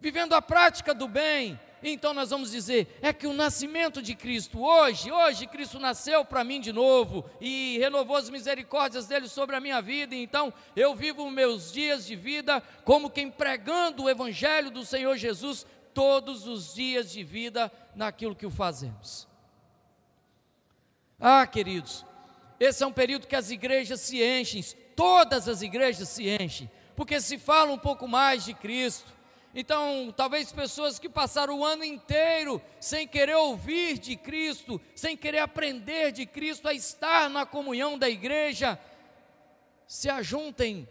Vivendo 0.00 0.32
a 0.32 0.40
prática 0.40 0.94
do 0.94 1.06
bem, 1.06 1.60
então 1.82 2.12
nós 2.12 2.30
vamos 2.30 2.50
dizer: 2.50 2.98
é 3.00 3.12
que 3.12 3.26
o 3.26 3.32
nascimento 3.32 4.02
de 4.02 4.14
Cristo, 4.14 4.60
hoje, 4.60 5.10
hoje 5.10 5.46
Cristo 5.46 5.78
nasceu 5.78 6.24
para 6.24 6.44
mim 6.44 6.60
de 6.60 6.72
novo 6.72 7.24
e 7.40 7.78
renovou 7.78 8.16
as 8.16 8.28
misericórdias 8.28 9.06
dele 9.06 9.28
sobre 9.28 9.56
a 9.56 9.60
minha 9.60 9.80
vida, 9.80 10.14
então 10.14 10.52
eu 10.76 10.94
vivo 10.94 11.30
meus 11.30 11.72
dias 11.72 12.06
de 12.06 12.14
vida 12.16 12.62
como 12.84 13.10
quem 13.10 13.30
pregando 13.30 14.04
o 14.04 14.10
Evangelho 14.10 14.70
do 14.70 14.84
Senhor 14.84 15.16
Jesus 15.16 15.66
todos 15.94 16.46
os 16.46 16.74
dias 16.74 17.10
de 17.10 17.24
vida 17.24 17.72
naquilo 17.94 18.36
que 18.36 18.46
o 18.46 18.50
fazemos. 18.50 19.26
Ah, 21.18 21.46
queridos, 21.46 22.04
esse 22.58 22.82
é 22.82 22.86
um 22.86 22.92
período 22.92 23.26
que 23.26 23.36
as 23.36 23.50
igrejas 23.50 24.00
se 24.00 24.22
enchem, 24.22 24.62
todas 24.94 25.48
as 25.48 25.62
igrejas 25.62 26.08
se 26.08 26.28
enchem, 26.28 26.70
porque 26.94 27.20
se 27.20 27.38
fala 27.38 27.72
um 27.72 27.78
pouco 27.78 28.06
mais 28.06 28.44
de 28.44 28.54
Cristo 28.54 29.19
então, 29.54 30.14
talvez 30.16 30.52
pessoas 30.52 30.98
que 30.98 31.08
passaram 31.08 31.58
o 31.58 31.64
ano 31.64 31.84
inteiro 31.84 32.62
sem 32.78 33.06
querer 33.06 33.36
ouvir 33.36 33.98
de 33.98 34.14
Cristo, 34.14 34.80
sem 34.94 35.16
querer 35.16 35.40
aprender 35.40 36.12
de 36.12 36.24
Cristo, 36.24 36.68
a 36.68 36.74
estar 36.74 37.28
na 37.28 37.44
comunhão 37.44 37.98
da 37.98 38.08
igreja, 38.08 38.78
se 39.88 40.08
ajuntem 40.08 40.88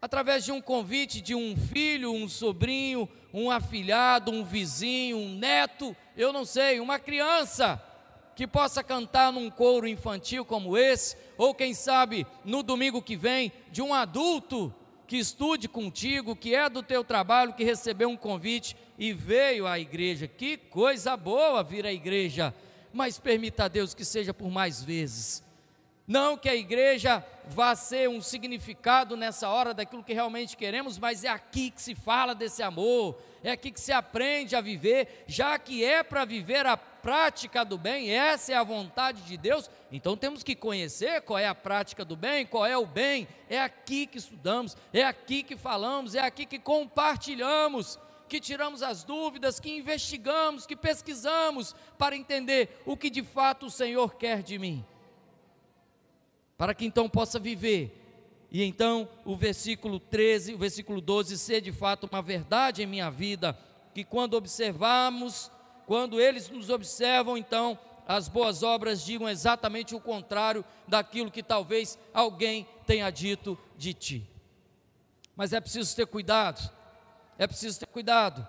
através 0.00 0.44
de 0.44 0.52
um 0.52 0.60
convite 0.60 1.22
de 1.22 1.34
um 1.34 1.56
filho, 1.56 2.12
um 2.12 2.28
sobrinho, 2.28 3.08
um 3.32 3.50
afilhado, 3.50 4.30
um 4.30 4.44
vizinho, 4.44 5.16
um 5.16 5.34
neto, 5.34 5.96
eu 6.14 6.30
não 6.30 6.44
sei, 6.44 6.78
uma 6.80 6.98
criança 6.98 7.82
que 8.36 8.46
possa 8.46 8.82
cantar 8.82 9.32
num 9.32 9.48
coro 9.48 9.88
infantil 9.88 10.44
como 10.44 10.76
esse, 10.76 11.16
ou 11.38 11.54
quem 11.54 11.72
sabe 11.72 12.26
no 12.44 12.62
domingo 12.62 13.00
que 13.00 13.16
vem, 13.16 13.50
de 13.70 13.80
um 13.80 13.94
adulto 13.94 14.74
que 15.06 15.16
estude 15.16 15.68
contigo, 15.68 16.34
que 16.34 16.54
é 16.54 16.68
do 16.68 16.82
teu 16.82 17.04
trabalho, 17.04 17.52
que 17.52 17.64
recebeu 17.64 18.08
um 18.08 18.16
convite 18.16 18.76
e 18.98 19.12
veio 19.12 19.66
à 19.66 19.78
igreja. 19.78 20.26
Que 20.26 20.56
coisa 20.56 21.16
boa 21.16 21.62
vir 21.62 21.86
à 21.86 21.92
igreja, 21.92 22.54
mas 22.92 23.18
permita 23.18 23.64
a 23.64 23.68
Deus 23.68 23.94
que 23.94 24.04
seja 24.04 24.32
por 24.32 24.50
mais 24.50 24.82
vezes. 24.82 25.42
Não 26.06 26.36
que 26.36 26.48
a 26.48 26.54
igreja 26.54 27.24
vá 27.48 27.74
ser 27.74 28.08
um 28.08 28.20
significado 28.20 29.16
nessa 29.16 29.48
hora 29.48 29.72
daquilo 29.72 30.04
que 30.04 30.12
realmente 30.12 30.56
queremos, 30.56 30.98
mas 30.98 31.24
é 31.24 31.28
aqui 31.28 31.70
que 31.70 31.80
se 31.80 31.94
fala 31.94 32.34
desse 32.34 32.62
amor, 32.62 33.18
é 33.44 33.52
aqui 33.52 33.70
que 33.70 33.80
se 33.80 33.92
aprende 33.92 34.56
a 34.56 34.60
viver, 34.62 35.24
já 35.26 35.58
que 35.58 35.84
é 35.84 36.02
para 36.02 36.24
viver 36.24 36.64
a 36.64 36.76
prática 36.76 37.62
do 37.62 37.76
bem, 37.76 38.10
essa 38.10 38.52
é 38.52 38.56
a 38.56 38.64
vontade 38.64 39.20
de 39.22 39.36
Deus, 39.36 39.70
então 39.92 40.16
temos 40.16 40.42
que 40.42 40.56
conhecer 40.56 41.20
qual 41.20 41.38
é 41.38 41.46
a 41.46 41.54
prática 41.54 42.04
do 42.06 42.16
bem, 42.16 42.46
qual 42.46 42.64
é 42.64 42.76
o 42.76 42.86
bem, 42.86 43.28
é 43.48 43.60
aqui 43.60 44.06
que 44.06 44.16
estudamos, 44.16 44.74
é 44.94 45.04
aqui 45.04 45.42
que 45.42 45.56
falamos, 45.56 46.14
é 46.14 46.20
aqui 46.20 46.46
que 46.46 46.58
compartilhamos 46.58 47.98
que 48.26 48.40
tiramos 48.40 48.82
as 48.82 49.04
dúvidas, 49.04 49.60
que 49.60 49.70
investigamos, 49.70 50.66
que 50.66 50.74
pesquisamos 50.74 51.74
para 51.98 52.16
entender 52.16 52.82
o 52.86 52.96
que 52.96 53.10
de 53.10 53.22
fato 53.22 53.66
o 53.66 53.70
Senhor 53.70 54.16
quer 54.16 54.42
de 54.42 54.58
mim. 54.58 54.84
Para 56.56 56.74
que 56.74 56.86
então 56.86 57.08
possa 57.08 57.38
viver. 57.38 58.03
E 58.54 58.62
então 58.62 59.06
o 59.22 59.36
versículo 59.36 60.00
13, 60.00 60.54
o 60.54 60.58
versículo 60.58 61.02
12, 61.02 61.36
ser 61.36 61.60
de 61.60 61.72
fato 61.72 62.08
uma 62.10 62.22
verdade 62.22 62.82
em 62.82 62.86
minha 62.86 63.10
vida, 63.10 63.58
que 63.92 64.02
quando 64.02 64.32
observamos, 64.32 65.50
quando 65.84 66.18
eles 66.18 66.48
nos 66.48 66.70
observam, 66.70 67.36
então 67.36 67.78
as 68.08 68.28
boas 68.28 68.62
obras 68.62 69.04
digam 69.04 69.28
exatamente 69.28 69.94
o 69.94 70.00
contrário 70.00 70.64
daquilo 70.88 71.30
que 71.30 71.42
talvez 71.42 71.98
alguém 72.14 72.66
tenha 72.86 73.10
dito 73.10 73.58
de 73.76 73.92
ti. 73.92 74.30
Mas 75.36 75.52
é 75.52 75.60
preciso 75.60 75.94
ter 75.94 76.06
cuidado 76.06 76.72
é 77.38 77.46
preciso 77.46 77.80
ter 77.80 77.86
cuidado. 77.86 78.46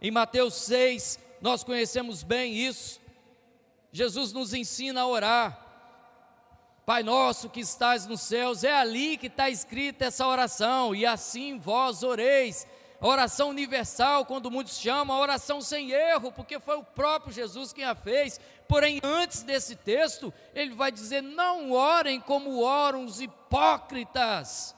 Em 0.00 0.10
Mateus 0.10 0.54
6, 0.54 1.18
nós 1.40 1.64
conhecemos 1.64 2.22
bem 2.22 2.54
isso. 2.54 3.00
Jesus 3.92 4.32
nos 4.32 4.54
ensina 4.54 5.02
a 5.02 5.06
orar. 5.06 5.66
Pai 6.88 7.02
nosso 7.02 7.50
que 7.50 7.60
estás 7.60 8.06
nos 8.06 8.22
céus, 8.22 8.64
é 8.64 8.72
ali 8.72 9.18
que 9.18 9.26
está 9.26 9.50
escrita 9.50 10.06
essa 10.06 10.26
oração, 10.26 10.94
e 10.94 11.04
assim 11.04 11.58
vós 11.58 12.02
oreis. 12.02 12.66
A 12.98 13.06
oração 13.06 13.50
universal, 13.50 14.24
quando 14.24 14.50
muitos 14.50 14.78
chamam, 14.78 15.14
a 15.14 15.20
oração 15.20 15.60
sem 15.60 15.90
erro, 15.90 16.32
porque 16.32 16.58
foi 16.58 16.78
o 16.78 16.82
próprio 16.82 17.30
Jesus 17.30 17.74
quem 17.74 17.84
a 17.84 17.94
fez. 17.94 18.40
Porém, 18.66 19.00
antes 19.04 19.42
desse 19.42 19.76
texto, 19.76 20.32
ele 20.54 20.74
vai 20.74 20.90
dizer: 20.90 21.22
não 21.22 21.72
orem 21.72 22.18
como 22.18 22.62
oram 22.62 23.04
os 23.04 23.20
hipócritas. 23.20 24.74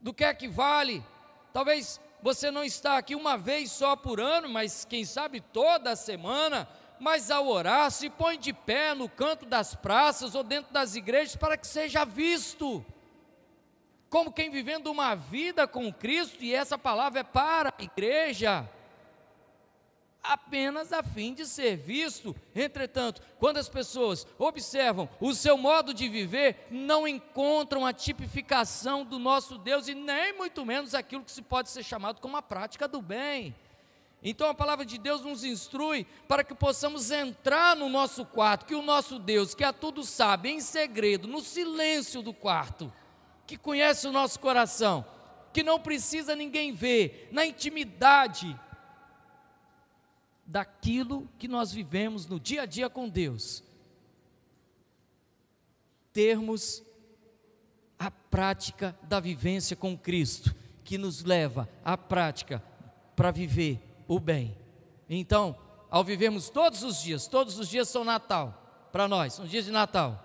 Do 0.00 0.12
que 0.12 0.24
é 0.24 0.34
que 0.34 0.48
vale? 0.48 1.04
Talvez 1.52 2.00
você 2.20 2.50
não 2.50 2.64
está 2.64 2.98
aqui 2.98 3.14
uma 3.14 3.38
vez 3.38 3.70
só 3.70 3.94
por 3.94 4.20
ano, 4.20 4.48
mas 4.48 4.84
quem 4.84 5.04
sabe 5.04 5.40
toda 5.40 5.94
semana. 5.94 6.68
Mas 6.98 7.30
ao 7.30 7.46
orar, 7.46 7.90
se 7.90 8.10
põe 8.10 8.38
de 8.38 8.52
pé 8.52 8.94
no 8.94 9.08
canto 9.08 9.46
das 9.46 9.74
praças 9.74 10.34
ou 10.34 10.42
dentro 10.42 10.72
das 10.72 10.94
igrejas 10.94 11.36
para 11.36 11.56
que 11.56 11.66
seja 11.66 12.04
visto. 12.04 12.84
Como 14.10 14.32
quem 14.32 14.50
vivendo 14.50 14.88
uma 14.88 15.14
vida 15.14 15.66
com 15.66 15.92
Cristo, 15.92 16.42
e 16.42 16.54
essa 16.54 16.78
palavra 16.78 17.20
é 17.20 17.24
para 17.24 17.72
a 17.76 17.82
igreja 17.82 18.68
apenas 20.28 20.92
a 20.92 21.02
fim 21.02 21.32
de 21.32 21.46
ser 21.46 21.76
visto. 21.76 22.36
Entretanto, 22.54 23.22
quando 23.38 23.56
as 23.56 23.68
pessoas 23.68 24.26
observam 24.38 25.08
o 25.20 25.32
seu 25.32 25.56
modo 25.56 25.94
de 25.94 26.08
viver, 26.08 26.66
não 26.70 27.08
encontram 27.08 27.86
a 27.86 27.92
tipificação 27.92 29.04
do 29.04 29.18
nosso 29.18 29.56
Deus 29.56 29.88
e 29.88 29.94
nem 29.94 30.36
muito 30.36 30.64
menos 30.66 30.94
aquilo 30.94 31.24
que 31.24 31.32
se 31.32 31.40
pode 31.40 31.70
ser 31.70 31.82
chamado 31.82 32.20
como 32.20 32.36
a 32.36 32.42
prática 32.42 32.86
do 32.86 33.00
bem. 33.00 33.54
Então 34.22 34.48
a 34.48 34.54
palavra 34.54 34.84
de 34.84 34.98
Deus 34.98 35.22
nos 35.22 35.44
instrui 35.44 36.04
para 36.26 36.42
que 36.42 36.54
possamos 36.54 37.10
entrar 37.10 37.76
no 37.76 37.88
nosso 37.88 38.24
quarto, 38.24 38.66
que 38.66 38.74
o 38.74 38.82
nosso 38.82 39.18
Deus, 39.18 39.54
que 39.54 39.62
a 39.62 39.72
tudo 39.72 40.04
sabe, 40.04 40.48
em 40.48 40.60
segredo, 40.60 41.28
no 41.28 41.40
silêncio 41.40 42.20
do 42.20 42.34
quarto, 42.34 42.92
que 43.46 43.56
conhece 43.56 44.08
o 44.08 44.12
nosso 44.12 44.40
coração, 44.40 45.04
que 45.52 45.62
não 45.62 45.78
precisa 45.78 46.34
ninguém 46.34 46.72
ver, 46.72 47.28
na 47.30 47.46
intimidade, 47.46 48.58
daquilo 50.44 51.28
que 51.38 51.46
nós 51.46 51.70
vivemos 51.72 52.26
no 52.26 52.40
dia 52.40 52.62
a 52.62 52.66
dia 52.66 52.90
com 52.90 53.08
Deus, 53.08 53.62
termos 56.12 56.82
a 57.98 58.10
prática 58.10 58.98
da 59.02 59.20
vivência 59.20 59.76
com 59.76 59.96
Cristo, 59.96 60.54
que 60.82 60.98
nos 60.98 61.22
leva 61.22 61.68
à 61.84 61.96
prática 61.96 62.62
para 63.14 63.30
viver 63.30 63.87
o 64.08 64.18
bem. 64.18 64.56
Então, 65.08 65.54
ao 65.90 66.02
vivermos 66.02 66.50
todos 66.50 66.82
os 66.82 67.00
dias, 67.00 67.28
todos 67.28 67.58
os 67.58 67.68
dias 67.68 67.88
são 67.88 68.02
Natal 68.02 68.88
para 68.90 69.06
nós, 69.06 69.34
são 69.34 69.44
dias 69.44 69.66
de 69.66 69.70
Natal. 69.70 70.24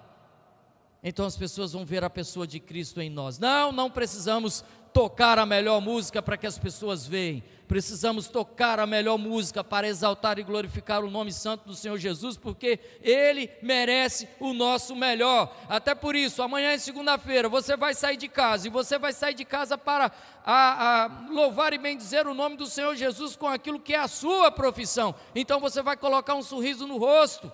Então 1.03 1.25
as 1.25 1.35
pessoas 1.35 1.73
vão 1.73 1.85
ver 1.85 2.03
a 2.03 2.09
pessoa 2.09 2.47
de 2.47 2.59
Cristo 2.59 3.01
em 3.01 3.09
nós. 3.09 3.37
Não, 3.37 3.71
não 3.71 3.91
precisamos 3.91 4.63
tocar 4.93 5.39
a 5.39 5.45
melhor 5.45 5.81
música 5.81 6.21
para 6.21 6.37
que 6.37 6.47
as 6.47 6.57
pessoas 6.57 7.07
vejam. 7.07 7.43
Precisamos 7.67 8.27
tocar 8.27 8.79
a 8.79 8.85
melhor 8.85 9.17
música 9.17 9.63
para 9.63 9.87
exaltar 9.87 10.37
e 10.37 10.43
glorificar 10.43 11.03
o 11.03 11.09
nome 11.09 11.33
santo 11.33 11.65
do 11.65 11.73
Senhor 11.73 11.97
Jesus, 11.97 12.37
porque 12.37 12.79
Ele 13.01 13.49
merece 13.61 14.27
o 14.39 14.53
nosso 14.53 14.95
melhor. 14.95 15.55
Até 15.67 15.95
por 15.95 16.15
isso, 16.15 16.43
amanhã 16.43 16.71
é 16.71 16.77
segunda-feira, 16.77 17.49
você 17.49 17.75
vai 17.75 17.95
sair 17.95 18.17
de 18.17 18.27
casa 18.27 18.67
e 18.67 18.69
você 18.69 18.99
vai 18.99 19.11
sair 19.11 19.33
de 19.33 19.45
casa 19.45 19.77
para 19.77 20.11
a, 20.45 21.03
a 21.05 21.29
louvar 21.31 21.73
e 21.73 21.77
bendizer 21.77 22.27
o 22.27 22.33
nome 22.33 22.57
do 22.57 22.67
Senhor 22.67 22.95
Jesus 22.95 23.35
com 23.35 23.47
aquilo 23.47 23.79
que 23.79 23.95
é 23.95 23.99
a 23.99 24.07
sua 24.07 24.51
profissão. 24.51 25.15
Então 25.33 25.59
você 25.59 25.81
vai 25.81 25.97
colocar 25.97 26.35
um 26.35 26.43
sorriso 26.43 26.85
no 26.85 26.97
rosto 26.97 27.51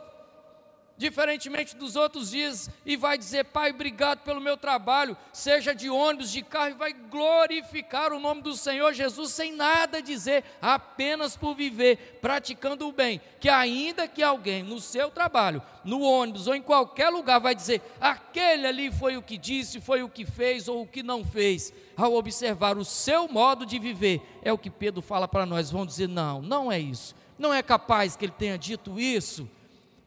diferentemente 1.00 1.78
dos 1.78 1.96
outros 1.96 2.32
dias, 2.32 2.70
e 2.86 2.98
vai 2.98 3.18
dizer: 3.18 3.46
Pai, 3.46 3.72
obrigado 3.72 4.20
pelo 4.20 4.42
meu 4.42 4.58
trabalho, 4.58 5.16
seja 5.32 5.74
de 5.74 5.90
ônibus, 5.90 6.30
de 6.30 6.42
carro, 6.42 6.72
e 6.72 6.74
vai 6.74 6.92
glorificar 6.92 8.12
o 8.12 8.20
nome 8.20 8.42
do 8.42 8.54
Senhor 8.54 8.94
Jesus 8.94 9.32
sem 9.32 9.54
nada 9.54 10.02
dizer, 10.02 10.44
apenas 10.62 11.38
por 11.38 11.56
viver, 11.56 12.20
praticando 12.22 12.86
o 12.86 12.92
bem. 12.92 13.22
Que 13.40 13.48
ainda 13.48 14.10
que 14.10 14.22
alguém 14.22 14.62
no 14.62 14.82
seu 14.82 15.10
trabalho, 15.10 15.64
no 15.86 16.02
ônibus 16.02 16.48
ou 16.48 16.54
em 16.54 16.62
qualquer 16.62 17.08
lugar, 17.08 17.40
vai 17.40 17.56
dizer: 17.56 17.82
aquele 18.02 18.68
ali 18.68 18.92
foi 18.92 19.16
o 19.16 19.22
que 19.22 19.38
disse, 19.38 19.80
foi 19.80 20.04
o 20.04 20.10
que 20.10 20.26
fez 20.26 20.68
ou 20.68 20.82
o 20.82 20.88
que 20.88 21.02
não 21.02 21.24
fez. 21.24 21.72
Ao 21.96 22.14
observar 22.14 22.78
o 22.78 22.84
seu 22.84 23.26
modo 23.30 23.66
de 23.66 23.80
viver, 23.80 24.22
é 24.44 24.52
o 24.52 24.58
que 24.58 24.70
Pedro 24.70 25.02
fala 25.02 25.30
para 25.30 25.46
nós. 25.46 25.72
Vão 25.72 25.86
dizer: 25.86 26.10
não, 26.10 26.42
não 26.42 26.70
é 26.70 26.78
isso. 26.78 27.16
Não 27.38 27.54
é 27.54 27.64
capaz 27.64 28.18
que 28.18 28.26
ele 28.26 28.34
tenha 28.38 28.58
dito 28.58 29.00
isso 29.00 29.50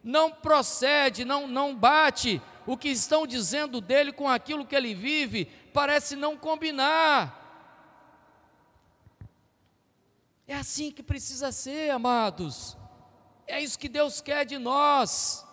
não 0.03 0.31
procede, 0.31 1.25
não, 1.25 1.47
não 1.47 1.75
bate. 1.75 2.41
O 2.67 2.77
que 2.77 2.89
estão 2.89 3.27
dizendo 3.27 3.81
dele 3.81 4.13
com 4.13 4.29
aquilo 4.29 4.67
que 4.67 4.75
ele 4.75 4.95
vive 4.95 5.47
parece 5.73 6.17
não 6.17 6.37
combinar. 6.37 7.41
É 10.47 10.55
assim 10.55 10.91
que 10.91 11.03
precisa 11.03 11.53
ser, 11.53 11.91
amados. 11.91 12.77
É 13.47 13.61
isso 13.61 13.79
que 13.79 13.89
Deus 13.89 14.21
quer 14.21 14.45
de 14.45 14.59
nós. 14.59 15.47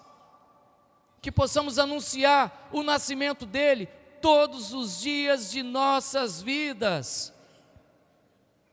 Que 1.21 1.31
possamos 1.31 1.77
anunciar 1.77 2.69
o 2.71 2.83
nascimento 2.83 3.45
dele 3.45 3.87
todos 4.21 4.73
os 4.73 4.99
dias 5.01 5.51
de 5.51 5.63
nossas 5.63 6.41
vidas. 6.41 7.33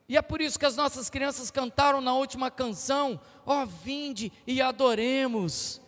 E 0.08 0.16
é 0.16 0.22
por 0.22 0.40
isso 0.40 0.58
que 0.58 0.66
as 0.66 0.76
nossas 0.76 1.10
crianças 1.10 1.50
cantaram 1.50 2.00
na 2.00 2.14
última 2.14 2.50
canção: 2.50 3.20
Ó, 3.44 3.62
oh, 3.62 3.66
vinde 3.66 4.32
e 4.46 4.62
adoremos. 4.62 5.80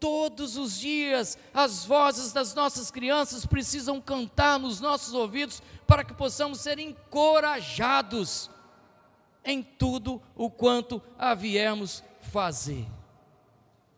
Todos 0.00 0.56
os 0.56 0.78
dias, 0.78 1.36
as 1.52 1.84
vozes 1.84 2.32
das 2.32 2.54
nossas 2.54 2.88
crianças 2.88 3.44
precisam 3.44 4.00
cantar 4.00 4.56
nos 4.56 4.80
nossos 4.80 5.12
ouvidos 5.12 5.60
para 5.88 6.04
que 6.04 6.14
possamos 6.14 6.60
ser 6.60 6.78
encorajados 6.78 8.48
em 9.44 9.60
tudo 9.60 10.22
o 10.36 10.48
quanto 10.48 11.02
haviemos 11.18 12.04
fazer. 12.20 12.86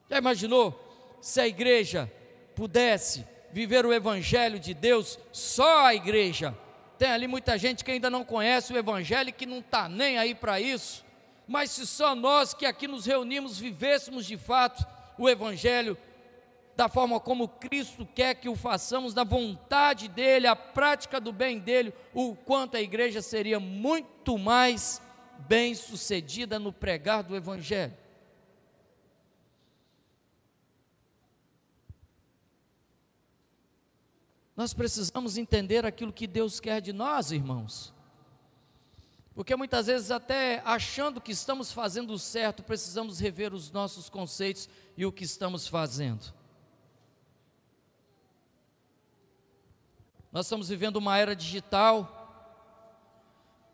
Já 0.09 0.17
imaginou 0.19 1.19
se 1.21 1.41
a 1.41 1.47
igreja 1.47 2.11
pudesse 2.55 3.27
viver 3.53 3.85
o 3.85 3.93
Evangelho 3.93 4.59
de 4.59 4.73
Deus, 4.73 5.19
só 5.33 5.87
a 5.87 5.95
igreja? 5.95 6.57
Tem 7.01 7.11
ali 7.11 7.27
muita 7.27 7.59
gente 7.59 7.83
que 7.83 7.91
ainda 7.91 8.09
não 8.09 8.25
conhece 8.25 8.73
o 8.73 8.79
Evangelho 8.79 9.31
e 9.31 9.33
que 9.33 9.45
não 9.45 9.59
está 9.59 9.89
nem 9.89 10.19
aí 10.19 10.37
para 10.37 10.61
isso 10.61 11.05
mas 11.51 11.73
se 11.73 11.85
só 11.85 12.15
nós 12.15 12.55
que 12.55 12.65
aqui 12.65 12.87
nos 12.87 13.07
reunimos 13.07 13.59
vivêssemos 13.59 14.25
de 14.25 14.37
fato 14.37 14.87
o 15.19 15.29
Evangelho 15.29 15.99
da 16.77 16.89
forma 16.89 17.19
como 17.19 17.49
Cristo 17.49 18.09
quer 18.15 18.37
que 18.37 18.49
o 18.49 18.55
façamos, 18.55 19.15
na 19.15 19.25
vontade 19.25 20.07
dEle, 20.07 20.47
a 20.47 20.55
prática 20.55 21.21
do 21.21 21.33
bem 21.33 21.59
dEle, 21.59 21.93
o 22.15 22.37
quanto 22.37 22.77
a 22.77 22.81
igreja 22.81 23.21
seria 23.21 23.59
muito 23.59 24.39
mais 24.39 25.03
bem 25.41 25.75
sucedida 25.75 26.57
no 26.57 26.73
pregar 26.73 27.25
do 27.25 27.35
Evangelho. 27.35 27.93
Nós 34.61 34.75
precisamos 34.75 35.39
entender 35.39 35.87
aquilo 35.87 36.13
que 36.13 36.27
Deus 36.27 36.61
quer 36.61 36.83
de 36.83 36.93
nós, 36.93 37.33
irmãos. 37.33 37.95
Porque 39.35 39.57
muitas 39.57 39.87
vezes, 39.87 40.11
até 40.11 40.61
achando 40.67 41.19
que 41.19 41.33
estamos 41.33 41.73
fazendo 41.73 42.13
o 42.13 42.19
certo, 42.19 42.63
precisamos 42.63 43.19
rever 43.19 43.55
os 43.55 43.71
nossos 43.71 44.11
conceitos 44.11 44.69
e 44.99 45.07
o 45.07 45.13
que 45.13 45.25
estamos 45.25 45.67
fazendo. 45.67 46.35
Nós 50.31 50.45
estamos 50.45 50.69
vivendo 50.69 50.97
uma 50.97 51.17
era 51.17 51.35
digital, 51.35 52.19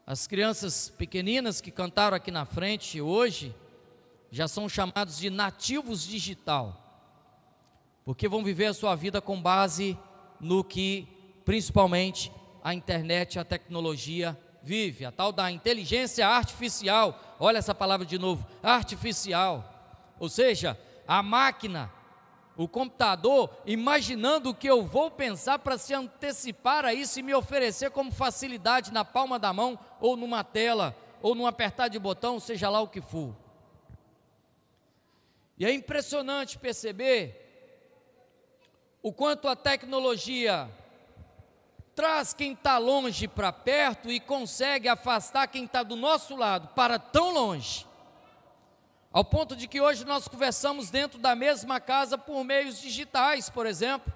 As 0.07 0.29
crianças 0.29 0.89
pequeninas 0.89 1.61
que 1.61 1.73
cantaram 1.73 2.17
aqui 2.17 2.31
na 2.31 2.45
frente 2.45 3.01
hoje 3.01 3.53
já 4.31 4.47
são 4.47 4.69
chamados 4.69 5.19
de 5.19 5.31
nativos 5.31 6.07
digital, 6.07 6.81
porque 8.05 8.29
vão 8.29 8.45
viver 8.45 8.67
a 8.67 8.73
sua 8.73 8.95
vida 8.95 9.21
com 9.21 9.43
base 9.43 9.99
no 10.41 10.63
que, 10.65 11.09
principalmente, 11.45 12.33
a 12.63 12.75
internet 12.75 13.39
a 13.39 13.45
tecnologia 13.45 14.39
vive, 14.63 15.05
a 15.05 15.13
tal 15.13 15.31
da 15.31 15.51
inteligência 15.51 16.27
artificial. 16.27 17.37
Olha 17.39 17.59
essa 17.59 17.75
palavra 17.75 18.05
de 18.05 18.19
novo, 18.19 18.45
artificial. 18.63 19.73
Ou 20.19 20.29
seja, 20.29 20.79
a 21.07 21.23
máquina, 21.23 21.93
o 22.57 22.67
computador, 22.67 23.51
imaginando 23.65 24.51
o 24.51 24.55
que 24.55 24.69
eu 24.69 24.85
vou 24.85 25.11
pensar 25.11 25.61
para 25.61 25.79
se 25.79 25.95
antecipar 25.95 26.85
a 26.85 26.93
isso 26.93 27.21
e 27.21 27.23
me 27.23 27.35
oferecer 27.35 27.91
como 27.91 28.11
facilidade 28.11 28.93
na 28.93 29.05
palma 29.05 29.39
da 29.39 29.53
mão, 29.53 29.79
ou 30.01 30.17
numa 30.17 30.43
tela, 30.43 30.97
ou 31.23 31.35
num 31.35 31.47
apertar 31.47 31.87
de 31.87 31.99
botão, 31.99 32.41
seja 32.41 32.69
lá 32.69 32.81
o 32.81 32.89
que 32.89 33.01
for. 33.01 33.37
E 35.57 35.65
é 35.65 35.73
impressionante 35.73 36.59
perceber 36.59 37.46
o 39.07 39.13
quanto 39.13 39.47
a 39.47 39.55
tecnologia 39.55 40.69
traz 41.95 42.35
quem 42.35 42.55
está 42.55 42.77
longe 42.77 43.29
para 43.29 43.53
perto 43.53 44.11
e 44.11 44.19
consegue 44.19 44.89
afastar 44.89 45.47
quem 45.47 45.65
está 45.65 45.85
do 45.85 45.95
nosso 45.95 46.35
lado 46.35 46.67
para 46.75 46.99
tão 46.99 47.33
longe. 47.33 47.87
Ao 49.13 49.25
ponto 49.25 49.55
de 49.55 49.69
que 49.69 49.81
hoje 49.81 50.05
nós 50.05 50.27
conversamos 50.27 50.91
dentro 50.91 51.21
da 51.21 51.37
mesma 51.37 51.79
casa 51.79 52.19
por 52.19 52.43
meios 52.43 52.81
digitais, 52.81 53.49
por 53.49 53.65
exemplo. 53.65 54.13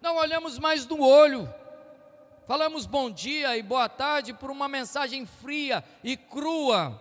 Não 0.00 0.14
olhamos 0.14 0.56
mais 0.56 0.86
no 0.86 1.04
olho. 1.04 1.52
Falamos 2.46 2.86
bom 2.86 3.10
dia 3.10 3.56
e 3.56 3.62
boa 3.62 3.88
tarde 3.88 4.32
por 4.32 4.52
uma 4.52 4.68
mensagem 4.68 5.26
fria 5.26 5.82
e 6.04 6.16
crua. 6.16 6.96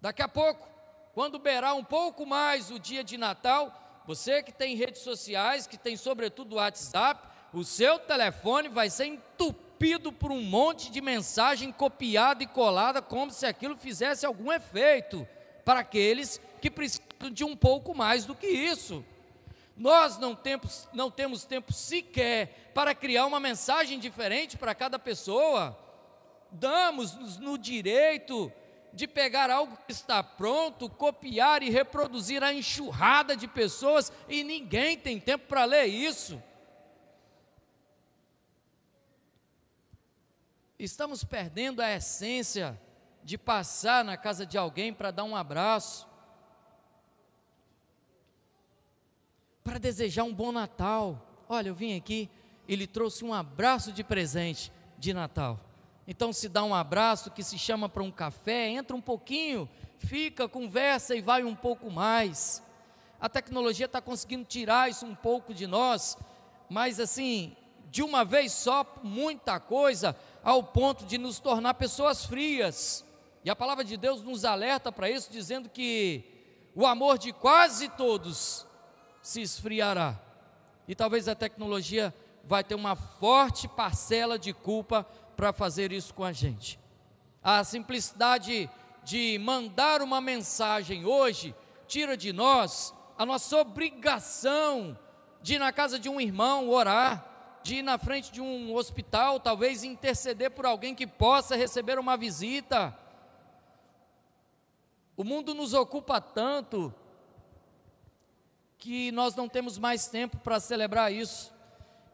Daqui 0.00 0.22
a 0.22 0.28
pouco, 0.28 0.68
quando 1.12 1.40
beirar 1.40 1.74
um 1.74 1.82
pouco 1.82 2.24
mais 2.24 2.70
o 2.70 2.78
dia 2.78 3.02
de 3.02 3.18
Natal, 3.18 3.87
você 4.08 4.42
que 4.42 4.50
tem 4.50 4.74
redes 4.74 5.02
sociais, 5.02 5.66
que 5.66 5.76
tem 5.76 5.94
sobretudo 5.94 6.56
WhatsApp, 6.56 7.28
o 7.52 7.62
seu 7.62 7.98
telefone 7.98 8.66
vai 8.66 8.88
ser 8.88 9.04
entupido 9.04 10.10
por 10.10 10.32
um 10.32 10.40
monte 10.40 10.90
de 10.90 11.02
mensagem 11.02 11.70
copiada 11.70 12.42
e 12.42 12.46
colada, 12.46 13.02
como 13.02 13.30
se 13.30 13.44
aquilo 13.44 13.76
fizesse 13.76 14.24
algum 14.24 14.50
efeito 14.50 15.28
para 15.62 15.80
aqueles 15.80 16.40
que 16.58 16.70
precisam 16.70 17.04
de 17.30 17.44
um 17.44 17.54
pouco 17.54 17.94
mais 17.94 18.24
do 18.24 18.34
que 18.34 18.46
isso. 18.46 19.04
Nós 19.76 20.16
não 20.16 20.34
temos, 20.34 20.88
não 20.94 21.10
temos 21.10 21.44
tempo 21.44 21.70
sequer 21.70 22.70
para 22.72 22.94
criar 22.94 23.26
uma 23.26 23.38
mensagem 23.38 23.98
diferente 23.98 24.56
para 24.56 24.74
cada 24.74 24.98
pessoa. 24.98 25.78
Damos-nos 26.50 27.36
no 27.36 27.58
direito 27.58 28.50
de 28.92 29.06
pegar 29.06 29.50
algo 29.50 29.76
que 29.86 29.92
está 29.92 30.22
pronto, 30.22 30.88
copiar 30.88 31.62
e 31.62 31.70
reproduzir 31.70 32.42
a 32.42 32.52
enxurrada 32.52 33.36
de 33.36 33.46
pessoas 33.46 34.12
e 34.28 34.42
ninguém 34.42 34.96
tem 34.96 35.20
tempo 35.20 35.46
para 35.46 35.64
ler 35.64 35.86
isso. 35.86 36.42
Estamos 40.78 41.24
perdendo 41.24 41.82
a 41.82 41.92
essência 41.92 42.80
de 43.24 43.36
passar 43.36 44.04
na 44.04 44.16
casa 44.16 44.46
de 44.46 44.56
alguém 44.56 44.92
para 44.94 45.10
dar 45.10 45.24
um 45.24 45.36
abraço, 45.36 46.08
para 49.62 49.78
desejar 49.78 50.22
um 50.22 50.32
bom 50.32 50.52
Natal. 50.52 51.44
Olha, 51.48 51.68
eu 51.68 51.74
vim 51.74 51.96
aqui, 51.96 52.30
ele 52.66 52.86
trouxe 52.86 53.24
um 53.24 53.34
abraço 53.34 53.92
de 53.92 54.04
presente 54.04 54.72
de 54.96 55.12
Natal. 55.12 55.67
Então 56.10 56.32
se 56.32 56.48
dá 56.48 56.64
um 56.64 56.74
abraço 56.74 57.30
que 57.30 57.42
se 57.42 57.58
chama 57.58 57.86
para 57.86 58.02
um 58.02 58.10
café, 58.10 58.70
entra 58.70 58.96
um 58.96 59.00
pouquinho, 59.00 59.68
fica, 59.98 60.48
conversa 60.48 61.14
e 61.14 61.20
vai 61.20 61.44
um 61.44 61.54
pouco 61.54 61.90
mais. 61.90 62.62
A 63.20 63.28
tecnologia 63.28 63.84
está 63.84 64.00
conseguindo 64.00 64.46
tirar 64.46 64.88
isso 64.88 65.04
um 65.04 65.14
pouco 65.14 65.52
de 65.52 65.66
nós, 65.66 66.16
mas 66.66 66.98
assim, 66.98 67.54
de 67.90 68.02
uma 68.02 68.24
vez 68.24 68.52
só, 68.52 68.86
muita 69.02 69.60
coisa, 69.60 70.16
ao 70.42 70.62
ponto 70.62 71.04
de 71.04 71.18
nos 71.18 71.40
tornar 71.40 71.74
pessoas 71.74 72.24
frias. 72.24 73.04
E 73.44 73.50
a 73.50 73.56
palavra 73.56 73.84
de 73.84 73.98
Deus 73.98 74.22
nos 74.22 74.46
alerta 74.46 74.90
para 74.90 75.10
isso, 75.10 75.30
dizendo 75.30 75.68
que 75.68 76.24
o 76.74 76.86
amor 76.86 77.18
de 77.18 77.34
quase 77.34 77.86
todos 77.90 78.66
se 79.20 79.42
esfriará. 79.42 80.18
E 80.86 80.94
talvez 80.94 81.28
a 81.28 81.34
tecnologia 81.34 82.14
vai 82.44 82.64
ter 82.64 82.74
uma 82.74 82.96
forte 82.96 83.68
parcela 83.68 84.38
de 84.38 84.54
culpa 84.54 85.06
para 85.38 85.52
fazer 85.52 85.92
isso 85.92 86.12
com 86.12 86.24
a 86.24 86.32
gente. 86.32 86.80
A 87.40 87.62
simplicidade 87.62 88.68
de 89.04 89.38
mandar 89.38 90.02
uma 90.02 90.20
mensagem 90.20 91.04
hoje 91.06 91.54
tira 91.86 92.16
de 92.16 92.32
nós 92.32 92.92
a 93.16 93.24
nossa 93.24 93.56
obrigação 93.56 94.98
de 95.40 95.54
ir 95.54 95.60
na 95.60 95.72
casa 95.72 95.96
de 95.96 96.08
um 96.08 96.20
irmão 96.20 96.68
orar, 96.68 97.60
de 97.62 97.76
ir 97.76 97.82
na 97.82 97.96
frente 97.96 98.32
de 98.32 98.40
um 98.40 98.74
hospital, 98.74 99.38
talvez 99.38 99.84
interceder 99.84 100.50
por 100.50 100.66
alguém 100.66 100.92
que 100.92 101.06
possa 101.06 101.54
receber 101.54 102.00
uma 102.00 102.16
visita. 102.16 102.92
O 105.16 105.22
mundo 105.22 105.54
nos 105.54 105.72
ocupa 105.72 106.20
tanto 106.20 106.92
que 108.76 109.12
nós 109.12 109.36
não 109.36 109.48
temos 109.48 109.78
mais 109.78 110.08
tempo 110.08 110.36
para 110.38 110.58
celebrar 110.58 111.12
isso. 111.12 111.54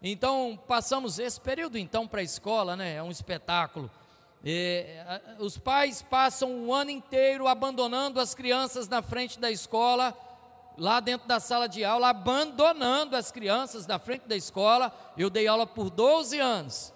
Então, 0.06 0.60
passamos 0.68 1.18
esse 1.18 1.40
período 1.40 1.78
então 1.78 2.06
para 2.06 2.20
a 2.20 2.22
escola, 2.22 2.76
né? 2.76 2.96
É 2.96 3.02
um 3.02 3.10
espetáculo. 3.10 3.90
É, 4.44 5.22
os 5.38 5.56
pais 5.56 6.02
passam 6.02 6.66
o 6.66 6.74
ano 6.74 6.90
inteiro 6.90 7.48
abandonando 7.48 8.20
as 8.20 8.34
crianças 8.34 8.86
na 8.86 9.00
frente 9.00 9.40
da 9.40 9.50
escola 9.50 10.14
lá 10.76 11.00
dentro 11.00 11.26
da 11.26 11.40
sala 11.40 11.66
de 11.66 11.82
aula, 11.82 12.10
abandonando 12.10 13.16
as 13.16 13.32
crianças 13.32 13.86
na 13.86 13.98
frente 13.98 14.28
da 14.28 14.36
escola. 14.36 14.94
Eu 15.16 15.30
dei 15.30 15.46
aula 15.46 15.66
por 15.66 15.88
12 15.88 16.38
anos. 16.38 16.92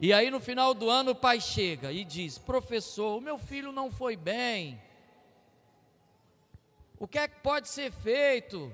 E 0.00 0.10
aí 0.10 0.30
no 0.30 0.40
final 0.40 0.72
do 0.72 0.88
ano 0.88 1.10
o 1.10 1.14
pai 1.14 1.42
chega 1.42 1.92
e 1.92 2.06
diz: 2.06 2.38
Professor, 2.38 3.18
o 3.18 3.20
meu 3.20 3.36
filho 3.36 3.70
não 3.70 3.90
foi 3.90 4.16
bem. 4.16 4.80
O 6.98 7.06
que 7.06 7.18
é 7.18 7.28
que 7.28 7.38
pode 7.40 7.68
ser 7.68 7.92
feito? 7.92 8.72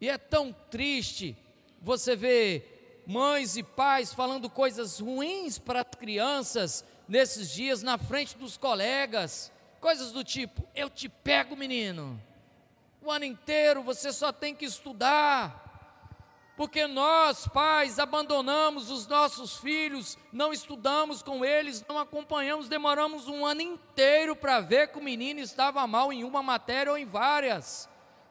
E 0.00 0.08
é 0.08 0.16
tão 0.16 0.52
triste 0.70 1.36
você 1.80 2.14
ver 2.14 3.02
mães 3.06 3.56
e 3.56 3.62
pais 3.62 4.12
falando 4.14 4.48
coisas 4.48 5.00
ruins 5.00 5.58
para 5.58 5.80
as 5.80 5.98
crianças 5.98 6.84
nesses 7.08 7.50
dias 7.50 7.82
na 7.82 7.98
frente 7.98 8.36
dos 8.36 8.56
colegas, 8.56 9.50
coisas 9.80 10.12
do 10.12 10.22
tipo: 10.22 10.66
eu 10.74 10.88
te 10.90 11.08
pego, 11.08 11.56
menino 11.56 12.20
o 13.02 13.10
ano 13.10 13.24
inteiro 13.24 13.82
você 13.82 14.12
só 14.12 14.32
tem 14.32 14.54
que 14.54 14.64
estudar. 14.64 15.68
Porque 16.56 16.86
nós, 16.86 17.48
pais, 17.48 17.98
abandonamos 17.98 18.90
os 18.90 19.06
nossos 19.06 19.56
filhos, 19.56 20.18
não 20.30 20.52
estudamos 20.52 21.22
com 21.22 21.42
eles, 21.42 21.82
não 21.88 21.98
acompanhamos, 21.98 22.68
demoramos 22.68 23.28
um 23.28 23.46
ano 23.46 23.62
inteiro 23.62 24.36
para 24.36 24.60
ver 24.60 24.88
que 24.88 24.98
o 24.98 25.02
menino 25.02 25.40
estava 25.40 25.86
mal 25.86 26.12
em 26.12 26.22
uma 26.22 26.42
matéria 26.42 26.92
ou 26.92 26.98
em 26.98 27.06
várias. 27.06 27.88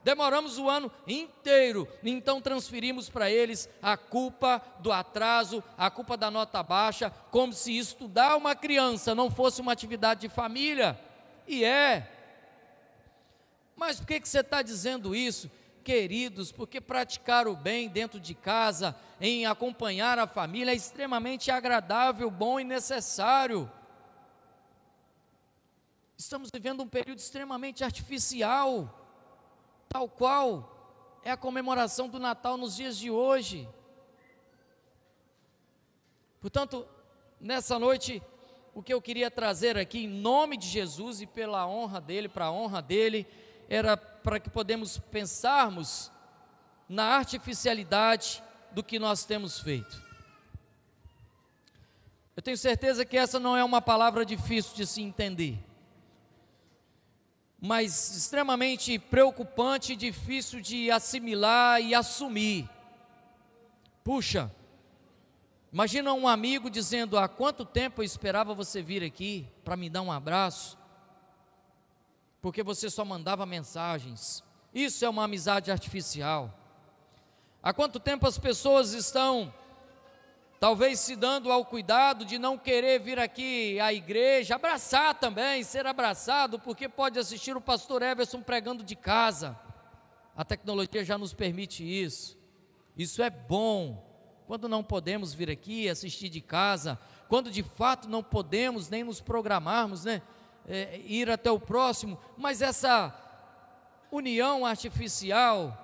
Demoramos 0.10 0.58
o 0.58 0.68
ano 0.68 0.92
inteiro, 1.06 1.88
então 2.04 2.42
transferimos 2.42 3.12
para 3.12 3.30
eles 3.30 3.70
a 3.80 3.96
culpa 3.96 4.60
do 4.80 4.92
atraso, 4.92 5.64
a 5.78 5.92
culpa 5.92 6.18
da 6.18 6.32
nota 6.32 6.64
baixa, 6.64 7.12
como 7.30 7.54
se 7.54 7.78
estudar 7.78 8.36
uma 8.36 8.56
criança 8.56 9.14
não 9.14 9.30
fosse 9.30 9.62
uma 9.62 9.72
atividade 9.72 10.22
de 10.22 10.28
família. 10.28 11.00
E 11.48 11.64
é, 11.64 12.12
mas 13.76 14.00
por 14.00 14.08
que, 14.08 14.20
que 14.20 14.28
você 14.28 14.40
está 14.40 14.64
dizendo 14.64 15.16
isso? 15.16 15.48
Queridos, 15.84 16.52
porque 16.52 16.82
praticar 16.82 17.48
o 17.48 17.56
bem 17.56 17.88
dentro 17.88 18.20
de 18.20 18.34
casa, 18.34 18.96
em 19.22 19.46
acompanhar 19.46 20.18
a 20.18 20.26
família, 20.26 20.72
é 20.72 20.76
extremamente 20.76 21.52
agradável, 21.52 22.32
bom 22.32 22.60
e 22.60 22.64
necessário. 22.64 23.72
Estamos 26.18 26.50
vivendo 26.52 26.82
um 26.82 26.88
período 26.88 27.20
extremamente 27.20 27.84
artificial, 27.84 28.99
tal 29.90 30.08
qual 30.08 31.20
é 31.24 31.32
a 31.32 31.38
comemoração 31.38 32.08
do 32.08 32.20
Natal 32.20 32.56
nos 32.56 32.76
dias 32.76 32.96
de 32.96 33.10
hoje. 33.10 33.68
Portanto, 36.40 36.88
nessa 37.42 37.78
noite, 37.80 38.22
o 38.74 38.84
que 38.84 38.94
eu 38.94 39.02
queria 39.02 39.32
trazer 39.32 39.78
aqui, 39.78 40.06
em 40.06 40.08
nome 40.08 40.56
de 40.56 40.68
Jesus 40.68 41.22
e 41.22 41.26
pela 41.26 41.68
honra 41.68 42.00
dele, 42.00 42.30
para 42.30 42.46
a 42.46 42.52
honra 42.52 42.82
dele, 42.82 43.28
era 43.68 43.98
para 43.98 44.40
que 44.40 44.50
podemos 44.50 44.98
pensarmos 44.98 46.12
na 46.88 47.06
artificialidade 47.06 48.44
do 48.72 48.84
que 48.84 49.00
nós 49.00 49.26
temos 49.26 49.60
feito. 49.60 50.02
Eu 52.36 52.44
tenho 52.44 52.58
certeza 52.58 53.04
que 53.04 53.18
essa 53.18 53.40
não 53.40 53.58
é 53.58 53.64
uma 53.64 53.82
palavra 53.82 54.26
difícil 54.26 54.76
de 54.76 54.88
se 54.88 55.02
entender, 55.02 55.60
mas 57.62 58.16
extremamente 58.16 58.98
preocupante 58.98 59.94
e 59.94 59.96
difícil 59.96 60.62
de 60.62 60.90
assimilar 60.90 61.82
e 61.82 61.94
assumir. 61.94 62.70
Puxa, 64.04 64.52
Imagina 65.72 66.14
um 66.14 66.28
amigo 66.28 66.70
dizendo: 66.70 67.18
Há 67.18 67.28
quanto 67.28 67.64
tempo 67.64 68.02
eu 68.02 68.06
esperava 68.06 68.54
você 68.54 68.82
vir 68.82 69.04
aqui 69.04 69.48
para 69.64 69.78
me 69.78 69.90
dar 69.90 70.02
um 70.02 70.12
abraço? 70.12 70.78
Porque 72.42 72.64
você 72.64 72.90
só 72.90 73.06
mandava 73.06 73.46
mensagens. 73.46 74.44
Isso 74.74 75.06
é 75.06 75.10
uma 75.10 75.26
amizade 75.26 75.72
artificial. 75.72 76.54
Há 77.62 77.74
quanto 77.74 78.00
tempo 78.00 78.26
as 78.26 78.38
pessoas 78.38 78.94
estão, 78.94 79.54
talvez 80.60 81.00
se 81.00 81.16
dando 81.16 81.52
ao 81.52 81.64
cuidado 81.64 82.26
de 82.26 82.38
não 82.38 82.58
querer 82.58 83.00
vir 83.00 83.18
aqui 83.18 83.80
à 83.80 83.94
igreja, 83.94 84.56
abraçar 84.56 85.16
também, 85.16 85.64
ser 85.64 85.88
abraçado, 85.88 86.60
porque 86.60 86.90
pode 86.90 87.18
assistir 87.18 87.56
o 87.56 87.62
pastor 87.62 88.02
Everson 88.02 88.42
pregando 88.42 88.84
de 88.84 88.96
casa. 88.96 89.58
A 90.36 90.44
tecnologia 90.44 91.04
já 91.04 91.18
nos 91.18 91.34
permite 91.34 91.84
isso. 91.84 92.38
Isso 92.98 93.24
é 93.24 93.30
bom. 93.30 94.06
Quando 94.46 94.68
não 94.68 94.84
podemos 94.84 95.34
vir 95.34 95.50
aqui 95.50 95.88
assistir 95.88 96.28
de 96.28 96.42
casa, 96.42 97.00
quando 97.30 97.50
de 97.50 97.64
fato 97.64 98.10
não 98.10 98.24
podemos 98.24 98.90
nem 98.90 99.04
nos 99.04 99.22
programarmos, 99.22 100.04
né? 100.04 100.22
É, 100.68 101.00
ir 101.06 101.30
até 101.32 101.50
o 101.50 101.60
próximo, 101.60 102.20
mas 102.38 102.62
essa 102.62 103.16
união 104.12 104.66
artificial, 104.66 105.76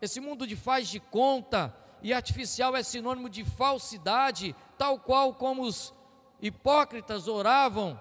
esse 0.00 0.20
mundo 0.20 0.46
de 0.46 0.56
faz 0.56 0.88
de 0.88 1.00
conta 1.00 1.74
e 2.04 2.12
artificial 2.12 2.76
é 2.76 2.82
sinônimo 2.82 3.30
de 3.30 3.42
falsidade, 3.42 4.54
tal 4.76 4.98
qual 4.98 5.32
como 5.32 5.62
os 5.62 5.94
hipócritas 6.38 7.26
oravam 7.28 7.98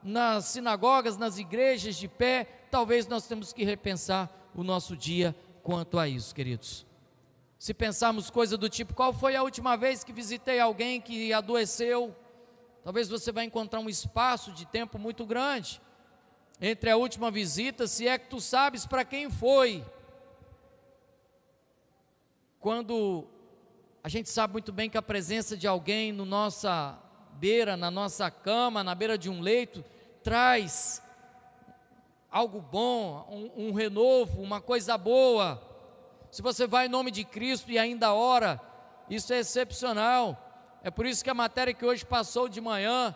nas 0.00 0.44
sinagogas, 0.44 1.16
nas 1.16 1.38
igrejas 1.38 1.96
de 1.96 2.06
pé, 2.06 2.44
talvez 2.70 3.08
nós 3.08 3.26
temos 3.26 3.52
que 3.52 3.64
repensar 3.64 4.30
o 4.54 4.62
nosso 4.62 4.96
dia 4.96 5.34
quanto 5.60 5.98
a 5.98 6.06
isso, 6.06 6.32
queridos. 6.32 6.86
Se 7.58 7.74
pensarmos 7.74 8.30
coisa 8.30 8.56
do 8.56 8.68
tipo, 8.68 8.94
qual 8.94 9.12
foi 9.12 9.34
a 9.34 9.42
última 9.42 9.76
vez 9.76 10.04
que 10.04 10.12
visitei 10.12 10.60
alguém 10.60 11.00
que 11.00 11.32
adoeceu? 11.32 12.14
Talvez 12.84 13.08
você 13.08 13.32
vai 13.32 13.44
encontrar 13.44 13.80
um 13.80 13.88
espaço 13.88 14.52
de 14.52 14.66
tempo 14.66 15.00
muito 15.00 15.26
grande 15.26 15.82
entre 16.60 16.90
a 16.90 16.96
última 16.96 17.28
visita, 17.28 17.88
se 17.88 18.06
é 18.06 18.16
que 18.16 18.28
tu 18.28 18.40
sabes 18.40 18.86
para 18.86 19.04
quem 19.04 19.28
foi. 19.28 19.84
Quando 22.60 23.31
a 24.04 24.08
gente 24.08 24.28
sabe 24.28 24.54
muito 24.54 24.72
bem 24.72 24.90
que 24.90 24.98
a 24.98 25.02
presença 25.02 25.56
de 25.56 25.68
alguém 25.68 26.10
no 26.10 26.24
nossa 26.24 26.98
beira, 27.34 27.76
na 27.76 27.88
nossa 27.88 28.28
cama, 28.30 28.82
na 28.82 28.96
beira 28.96 29.16
de 29.16 29.30
um 29.30 29.40
leito, 29.40 29.84
traz 30.24 31.00
algo 32.28 32.60
bom, 32.60 33.52
um, 33.56 33.68
um 33.68 33.72
renovo, 33.72 34.42
uma 34.42 34.60
coisa 34.60 34.98
boa. 34.98 35.62
Se 36.32 36.42
você 36.42 36.66
vai 36.66 36.86
em 36.86 36.88
nome 36.88 37.12
de 37.12 37.24
Cristo 37.24 37.70
e 37.70 37.78
ainda 37.78 38.12
ora, 38.12 38.60
isso 39.08 39.32
é 39.32 39.38
excepcional. 39.38 40.80
É 40.82 40.90
por 40.90 41.06
isso 41.06 41.22
que 41.22 41.30
a 41.30 41.34
matéria 41.34 41.72
que 41.72 41.84
hoje 41.84 42.04
passou 42.04 42.48
de 42.48 42.60
manhã, 42.60 43.14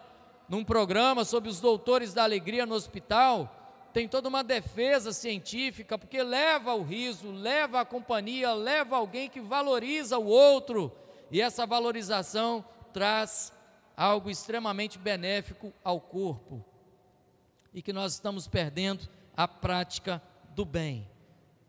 num 0.48 0.62
programa 0.62 1.24
sobre 1.24 1.48
os 1.48 1.58
doutores 1.58 2.14
da 2.14 2.22
alegria 2.22 2.64
no 2.64 2.76
hospital, 2.76 3.55
tem 3.96 4.06
toda 4.06 4.28
uma 4.28 4.44
defesa 4.44 5.10
científica, 5.10 5.96
porque 5.96 6.22
leva 6.22 6.74
o 6.74 6.82
riso, 6.82 7.30
leva 7.30 7.80
a 7.80 7.84
companhia, 7.86 8.52
leva 8.52 8.94
alguém 8.94 9.26
que 9.26 9.40
valoriza 9.40 10.18
o 10.18 10.26
outro, 10.26 10.92
e 11.30 11.40
essa 11.40 11.64
valorização 11.64 12.62
traz 12.92 13.50
algo 13.96 14.28
extremamente 14.28 14.98
benéfico 14.98 15.72
ao 15.82 15.98
corpo, 15.98 16.62
e 17.72 17.80
que 17.80 17.90
nós 17.90 18.12
estamos 18.12 18.46
perdendo 18.46 19.08
a 19.34 19.48
prática 19.48 20.22
do 20.50 20.66
bem. 20.66 21.08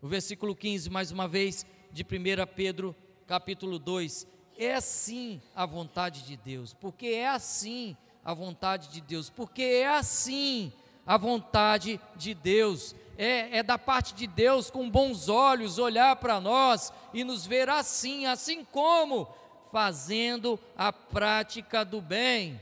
O 0.02 0.06
versículo 0.06 0.54
15, 0.54 0.90
mais 0.90 1.10
uma 1.10 1.26
vez, 1.26 1.64
de 1.90 2.02
1 2.02 2.06
Pedro, 2.54 2.94
capítulo 3.26 3.78
2, 3.78 4.26
é 4.58 4.74
assim 4.74 5.40
a 5.56 5.64
vontade 5.64 6.26
de 6.26 6.36
Deus, 6.36 6.74
porque 6.74 7.06
é 7.06 7.26
assim 7.26 7.96
a 8.22 8.34
vontade 8.34 8.88
de 8.88 9.00
Deus, 9.00 9.30
porque 9.30 9.62
é 9.62 9.88
assim 9.88 10.70
a 11.08 11.16
vontade 11.16 11.98
de 12.14 12.34
Deus. 12.34 12.94
É, 13.16 13.58
é, 13.58 13.62
da 13.62 13.78
parte 13.78 14.14
de 14.14 14.26
Deus 14.26 14.70
com 14.70 14.88
bons 14.88 15.28
olhos 15.28 15.78
olhar 15.78 16.14
para 16.16 16.38
nós 16.40 16.92
e 17.14 17.24
nos 17.24 17.46
ver 17.46 17.68
assim, 17.68 18.26
assim 18.26 18.62
como 18.62 19.26
fazendo 19.72 20.60
a 20.76 20.92
prática 20.92 21.82
do 21.82 22.02
bem. 22.02 22.60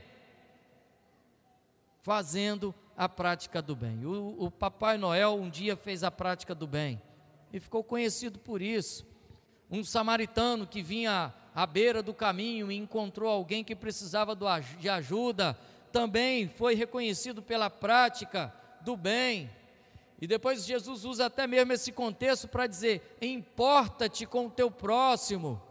Fazendo 2.01 2.73
a 2.95 3.09
prática 3.09 3.61
do 3.61 3.75
bem. 3.75 4.05
O, 4.05 4.45
o 4.45 4.49
Papai 4.49 4.97
Noel 4.97 5.35
um 5.35 5.49
dia 5.49 5.75
fez 5.75 6.01
a 6.01 6.09
prática 6.09 6.55
do 6.55 6.65
bem 6.65 7.01
e 7.51 7.59
ficou 7.59 7.83
conhecido 7.83 8.39
por 8.39 8.61
isso. 8.61 9.05
Um 9.69 9.83
samaritano 9.83 10.65
que 10.65 10.81
vinha 10.81 11.33
à 11.53 11.65
beira 11.67 12.01
do 12.01 12.13
caminho 12.13 12.71
e 12.71 12.77
encontrou 12.77 13.29
alguém 13.29 13.63
que 13.63 13.75
precisava 13.75 14.35
de 14.79 14.87
ajuda 14.87 15.57
também 15.91 16.47
foi 16.47 16.75
reconhecido 16.75 17.41
pela 17.41 17.69
prática 17.69 18.53
do 18.81 18.95
bem. 18.95 19.49
E 20.19 20.25
depois 20.25 20.65
Jesus 20.65 21.05
usa 21.05 21.27
até 21.27 21.45
mesmo 21.45 21.73
esse 21.73 21.91
contexto 21.91 22.47
para 22.47 22.67
dizer: 22.67 23.17
importa-te 23.21 24.25
com 24.25 24.47
o 24.47 24.51
teu 24.51 24.71
próximo. 24.71 25.61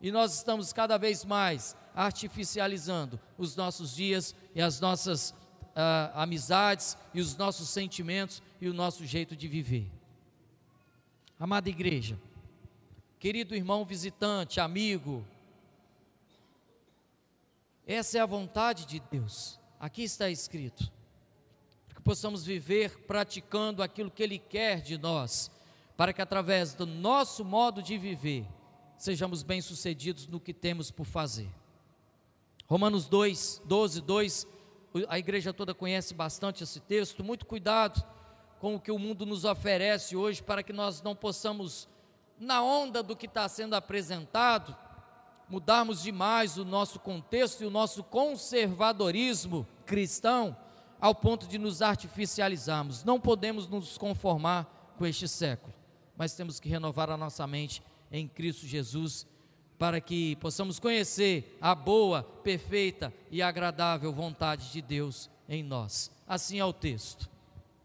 E 0.00 0.10
nós 0.10 0.34
estamos 0.34 0.72
cada 0.72 0.98
vez 0.98 1.24
mais 1.24 1.76
artificializando 1.94 3.20
os 3.38 3.56
nossos 3.56 3.94
dias 3.94 4.34
e 4.54 4.60
as 4.60 4.80
nossas 4.80 5.30
uh, 5.30 6.10
amizades 6.14 6.96
e 7.12 7.20
os 7.20 7.36
nossos 7.36 7.68
sentimentos 7.68 8.42
e 8.60 8.68
o 8.68 8.74
nosso 8.74 9.04
jeito 9.06 9.36
de 9.36 9.48
viver. 9.48 9.90
Amada 11.38 11.68
igreja, 11.68 12.18
querido 13.18 13.54
irmão 13.54 13.84
visitante, 13.84 14.60
amigo, 14.60 15.24
essa 17.86 18.18
é 18.18 18.20
a 18.20 18.26
vontade 18.26 18.86
de 18.86 19.00
Deus. 19.10 19.58
Aqui 19.78 20.02
está 20.02 20.30
escrito. 20.30 20.90
Que 21.94 22.00
possamos 22.00 22.44
viver 22.44 23.00
praticando 23.06 23.82
aquilo 23.82 24.10
que 24.10 24.22
Ele 24.22 24.38
quer 24.38 24.80
de 24.80 24.96
nós, 24.96 25.50
para 25.96 26.12
que 26.12 26.22
através 26.22 26.74
do 26.74 26.86
nosso 26.86 27.44
modo 27.44 27.82
de 27.82 27.98
viver, 27.98 28.46
sejamos 28.96 29.42
bem-sucedidos 29.42 30.26
no 30.26 30.40
que 30.40 30.54
temos 30.54 30.90
por 30.90 31.04
fazer. 31.04 31.50
Romanos 32.66 33.06
2, 33.06 33.62
12, 33.66 34.00
2, 34.00 34.46
a 35.08 35.18
igreja 35.18 35.52
toda 35.52 35.74
conhece 35.74 36.14
bastante 36.14 36.62
esse 36.62 36.80
texto. 36.80 37.22
Muito 37.22 37.44
cuidado 37.44 38.02
com 38.58 38.76
o 38.76 38.80
que 38.80 38.90
o 38.90 38.98
mundo 38.98 39.26
nos 39.26 39.44
oferece 39.44 40.16
hoje, 40.16 40.42
para 40.42 40.62
que 40.62 40.72
nós 40.72 41.02
não 41.02 41.14
possamos, 41.14 41.86
na 42.38 42.62
onda 42.62 43.02
do 43.02 43.14
que 43.14 43.26
está 43.26 43.46
sendo 43.46 43.74
apresentado, 43.74 44.74
mudarmos 45.48 46.02
demais 46.02 46.56
o 46.56 46.64
nosso 46.64 46.98
contexto 46.98 47.62
e 47.62 47.66
o 47.66 47.70
nosso 47.70 48.02
conservadorismo 48.02 49.66
cristão 49.84 50.56
ao 51.00 51.14
ponto 51.14 51.46
de 51.46 51.58
nos 51.58 51.82
artificializarmos. 51.82 53.04
Não 53.04 53.20
podemos 53.20 53.68
nos 53.68 53.98
conformar 53.98 54.94
com 54.96 55.06
este 55.06 55.28
século, 55.28 55.74
mas 56.16 56.34
temos 56.34 56.58
que 56.58 56.68
renovar 56.68 57.10
a 57.10 57.16
nossa 57.16 57.46
mente 57.46 57.82
em 58.10 58.26
Cristo 58.28 58.66
Jesus 58.66 59.26
para 59.78 60.00
que 60.00 60.36
possamos 60.36 60.78
conhecer 60.78 61.58
a 61.60 61.74
boa, 61.74 62.22
perfeita 62.22 63.12
e 63.30 63.42
agradável 63.42 64.12
vontade 64.12 64.72
de 64.72 64.80
Deus 64.80 65.28
em 65.48 65.62
nós. 65.62 66.10
Assim 66.26 66.58
é 66.58 66.64
o 66.64 66.72
texto. 66.72 67.28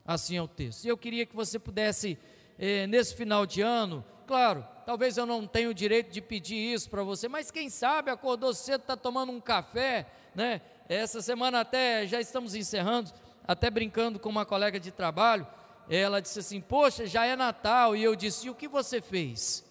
Assim 0.05 0.37
é 0.37 0.41
o 0.41 0.47
texto. 0.47 0.85
E 0.85 0.87
eu 0.87 0.97
queria 0.97 1.25
que 1.25 1.35
você 1.35 1.59
pudesse, 1.59 2.17
eh, 2.57 2.87
nesse 2.87 3.15
final 3.15 3.45
de 3.45 3.61
ano, 3.61 4.03
claro, 4.29 4.63
talvez 4.85 5.17
eu 5.17 5.25
não 5.25 5.47
tenha 5.47 5.67
o 5.67 5.73
direito 5.73 6.11
de 6.11 6.21
pedir 6.21 6.55
isso 6.55 6.87
para 6.87 7.01
você, 7.01 7.27
mas 7.27 7.49
quem 7.49 7.67
sabe 7.67 8.11
acordou 8.11 8.53
cedo, 8.53 8.81
está 8.81 8.95
tomando 8.95 9.31
um 9.31 9.41
café, 9.41 10.05
né? 10.35 10.61
Essa 10.87 11.19
semana 11.19 11.61
até 11.61 12.05
já 12.05 12.21
estamos 12.21 12.53
encerrando, 12.53 13.11
até 13.47 13.71
brincando 13.71 14.19
com 14.19 14.29
uma 14.29 14.45
colega 14.45 14.79
de 14.79 14.91
trabalho, 14.91 15.47
ela 15.89 16.21
disse 16.21 16.37
assim: 16.37 16.61
Poxa, 16.61 17.07
já 17.07 17.25
é 17.25 17.35
Natal, 17.35 17.95
e 17.95 18.03
eu 18.03 18.15
disse: 18.15 18.45
E 18.45 18.49
o 18.51 18.55
que 18.55 18.67
você 18.67 19.01
fez? 19.01 19.65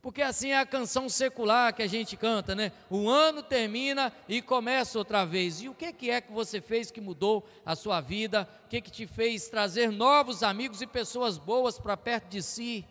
Porque 0.00 0.22
assim 0.22 0.52
é 0.52 0.58
a 0.58 0.64
canção 0.64 1.06
secular 1.06 1.74
que 1.74 1.82
a 1.82 1.86
gente 1.86 2.16
canta, 2.16 2.54
né? 2.54 2.72
O 2.88 3.06
ano 3.06 3.42
termina 3.42 4.10
e 4.26 4.40
começa 4.40 4.98
outra 4.98 5.26
vez. 5.26 5.60
E 5.60 5.68
o 5.68 5.74
que, 5.74 5.92
que 5.92 6.08
é 6.08 6.22
que 6.22 6.32
você 6.32 6.62
fez 6.62 6.90
que 6.90 7.02
mudou 7.02 7.46
a 7.66 7.76
sua 7.76 8.00
vida? 8.00 8.48
O 8.64 8.68
que, 8.70 8.80
que 8.80 8.90
te 8.90 9.06
fez 9.06 9.50
trazer 9.50 9.92
novos 9.92 10.42
amigos 10.42 10.80
e 10.80 10.86
pessoas 10.86 11.36
boas 11.36 11.78
para 11.78 11.98
perto 11.98 12.28
de 12.28 12.42
si? 12.42 12.86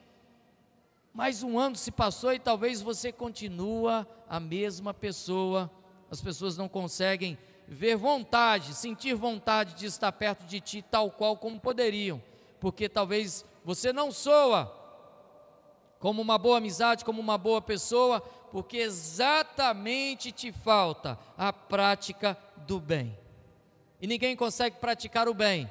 Mais 1.17 1.41
um 1.41 1.57
ano 1.57 1.75
se 1.75 1.89
passou 1.89 2.31
e 2.31 2.37
talvez 2.37 2.79
você 2.79 3.11
continua 3.11 4.07
a 4.29 4.39
mesma 4.39 4.93
pessoa. 4.93 5.67
As 6.11 6.21
pessoas 6.21 6.55
não 6.55 6.69
conseguem 6.69 7.39
ver 7.67 7.95
vontade, 7.95 8.75
sentir 8.75 9.15
vontade 9.15 9.73
de 9.73 9.87
estar 9.87 10.11
perto 10.11 10.45
de 10.45 10.61
ti 10.61 10.83
tal 10.83 11.09
qual 11.09 11.35
como 11.35 11.59
poderiam, 11.59 12.21
porque 12.59 12.87
talvez 12.87 13.43
você 13.65 13.91
não 13.91 14.11
soa 14.11 14.71
como 15.97 16.21
uma 16.21 16.37
boa 16.37 16.59
amizade, 16.59 17.03
como 17.03 17.19
uma 17.19 17.35
boa 17.35 17.63
pessoa, 17.63 18.21
porque 18.51 18.77
exatamente 18.77 20.31
te 20.31 20.51
falta 20.51 21.17
a 21.35 21.51
prática 21.51 22.37
do 22.67 22.79
bem. 22.79 23.17
E 23.99 24.05
ninguém 24.05 24.35
consegue 24.35 24.77
praticar 24.77 25.27
o 25.27 25.33
bem 25.33 25.67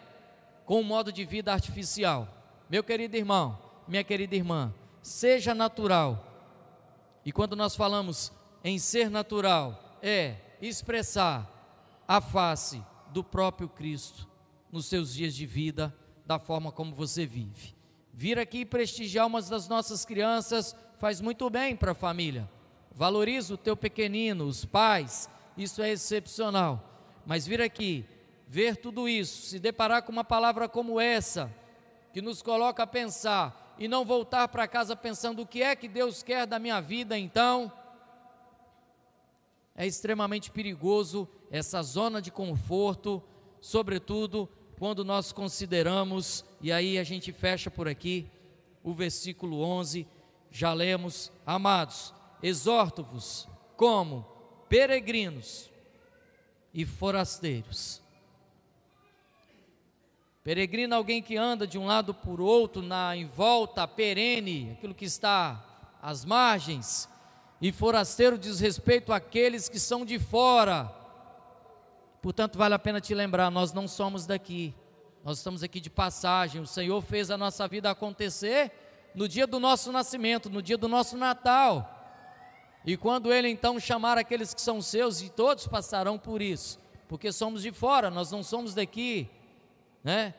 com 0.65 0.81
um 0.81 0.85
modo 0.85 1.13
de 1.13 1.25
vida 1.25 1.53
artificial. 1.53 2.27
Meu 2.69 2.83
querido 2.83 3.17
irmão, 3.17 3.57
minha 3.87 4.03
querida 4.03 4.35
irmã, 4.35 4.75
seja 5.07 5.55
natural. 5.55 6.21
E 7.25 7.31
quando 7.31 7.55
nós 7.55 7.77
falamos 7.77 8.33
em 8.65 8.77
ser 8.77 9.09
natural 9.09 9.99
é 10.03 10.35
expressar 10.61 11.49
a 12.09 12.21
face 12.21 12.83
do 13.13 13.23
próprio 13.23 13.69
Cristo 13.69 14.29
nos 14.71 14.87
seus 14.87 15.15
dias 15.15 15.33
de 15.33 15.47
vida, 15.47 15.95
da 16.27 16.41
forma 16.41 16.73
como 16.73 16.93
você 16.93 17.25
vive. 17.25 17.73
Vir 18.13 18.37
aqui 18.37 18.65
prestigiar 18.65 19.29
uma 19.29 19.41
das 19.41 19.69
nossas 19.69 20.05
crianças 20.05 20.75
faz 20.99 21.21
muito 21.21 21.49
bem 21.49 21.77
para 21.77 21.93
a 21.93 21.95
família. 21.95 22.51
Valoriza 22.91 23.55
o 23.55 23.59
teu 23.59 23.77
pequenino, 23.77 24.45
os 24.45 24.65
pais, 24.65 25.31
isso 25.57 25.83
é 25.83 25.91
excepcional. 25.91 26.83
Mas 27.25 27.47
vir 27.47 27.61
aqui, 27.61 28.05
ver 28.49 28.77
tudo 28.77 29.09
isso, 29.09 29.47
se 29.47 29.61
deparar 29.61 30.03
com 30.03 30.11
uma 30.11 30.25
palavra 30.25 30.69
como 30.69 30.99
essa, 30.99 31.55
que 32.13 32.21
nos 32.21 32.43
coloca 32.43 32.83
a 32.83 32.87
pensar 32.89 33.66
e 33.79 33.89
não 33.89 34.05
voltar 34.05 34.49
para 34.49 34.67
casa 34.67 34.97
pensando 34.97 35.43
o 35.43 35.47
que 35.47 35.63
é 35.63 35.77
que 35.77 35.89
Deus 35.89 36.23
quer 36.23 36.47
da 36.47 36.59
minha 36.59 36.81
vida, 36.81 37.19
então, 37.19 37.73
é 39.75 39.87
extremamente 39.87 40.51
perigoso 40.51 41.29
essa 41.51 41.83
zona 41.83 42.21
de 42.21 42.31
conforto, 42.31 43.23
sobretudo 43.61 44.49
quando 44.79 45.05
nós 45.05 45.33
consideramos, 45.33 46.45
e 46.61 46.71
aí 46.73 46.99
a 46.99 47.05
gente 47.05 47.33
fecha 47.33 47.71
por 47.71 47.89
aqui, 47.89 48.27
o 48.83 48.93
versículo 48.93 49.61
11, 49.61 50.07
já 50.51 50.73
lemos, 50.73 51.33
amados, 51.45 52.15
exorto-vos 52.43 53.49
como 53.77 54.25
peregrinos 54.69 55.71
e 56.73 56.85
forasteiros. 56.85 58.06
Peregrino 60.47 60.95
é 60.95 60.97
alguém 60.97 61.21
que 61.21 61.37
anda 61.37 61.67
de 61.67 61.77
um 61.77 61.87
lado 61.87 62.15
por 62.15 62.41
outro, 62.41 62.81
na 62.81 63.17
em 63.17 63.27
volta 63.27 63.85
perene, 63.89 64.71
aquilo 64.79 64.95
que 64.95 65.05
está 65.05 65.61
às 66.01 66.25
margens, 66.25 67.09
e 67.61 67.73
forasteiro 67.73 68.39
diz 68.39 68.61
respeito 68.61 69.13
àqueles 69.13 69.69
que 69.69 69.81
são 69.81 70.05
de 70.05 70.21
fora. 70.21 70.89
Portanto, 72.23 72.57
vale 72.57 72.75
a 72.75 72.79
pena 72.79 73.01
te 73.01 73.13
lembrar: 73.13 73.51
nós 73.51 73.73
não 73.73 73.89
somos 73.89 74.25
daqui, 74.25 74.73
nós 75.25 75.39
estamos 75.39 75.65
aqui 75.65 75.81
de 75.81 75.91
passagem. 75.91 76.63
O 76.63 76.67
Senhor 76.67 77.03
fez 77.03 77.29
a 77.29 77.37
nossa 77.37 77.67
vida 77.67 77.91
acontecer 77.91 78.71
no 79.17 79.27
dia 79.27 79.49
do 79.49 79.59
nosso 79.59 79.91
nascimento, 79.91 80.49
no 80.49 80.63
dia 80.63 80.79
do 80.79 80.87
nosso 80.87 81.17
Natal. 81.17 81.93
E 82.87 82.97
quando 82.97 83.33
Ele 83.33 83.49
então 83.49 83.81
chamar 83.81 84.17
aqueles 84.17 84.55
que 84.55 84.63
são 84.63 84.81
seus, 84.81 85.21
e 85.21 85.29
todos 85.29 85.67
passarão 85.67 86.17
por 86.17 86.41
isso, 86.41 86.79
porque 87.09 87.33
somos 87.33 87.63
de 87.63 87.73
fora, 87.73 88.11
nós 88.11 88.31
não 88.31 88.45
somos 88.45 88.75
daqui, 88.75 89.29
né? 90.07 90.35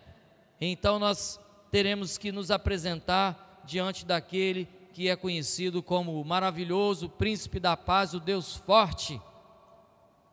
Então 0.61 0.97
nós 0.97 1.37
teremos 1.69 2.17
que 2.17 2.31
nos 2.31 2.51
apresentar 2.51 3.61
diante 3.65 4.05
daquele 4.05 4.65
que 4.93 5.09
é 5.09 5.15
conhecido 5.17 5.83
como 5.83 6.21
o 6.21 6.25
maravilhoso 6.25 7.09
príncipe 7.09 7.59
da 7.59 7.75
paz, 7.75 8.13
o 8.13 8.19
Deus 8.21 8.55
forte, 8.55 9.21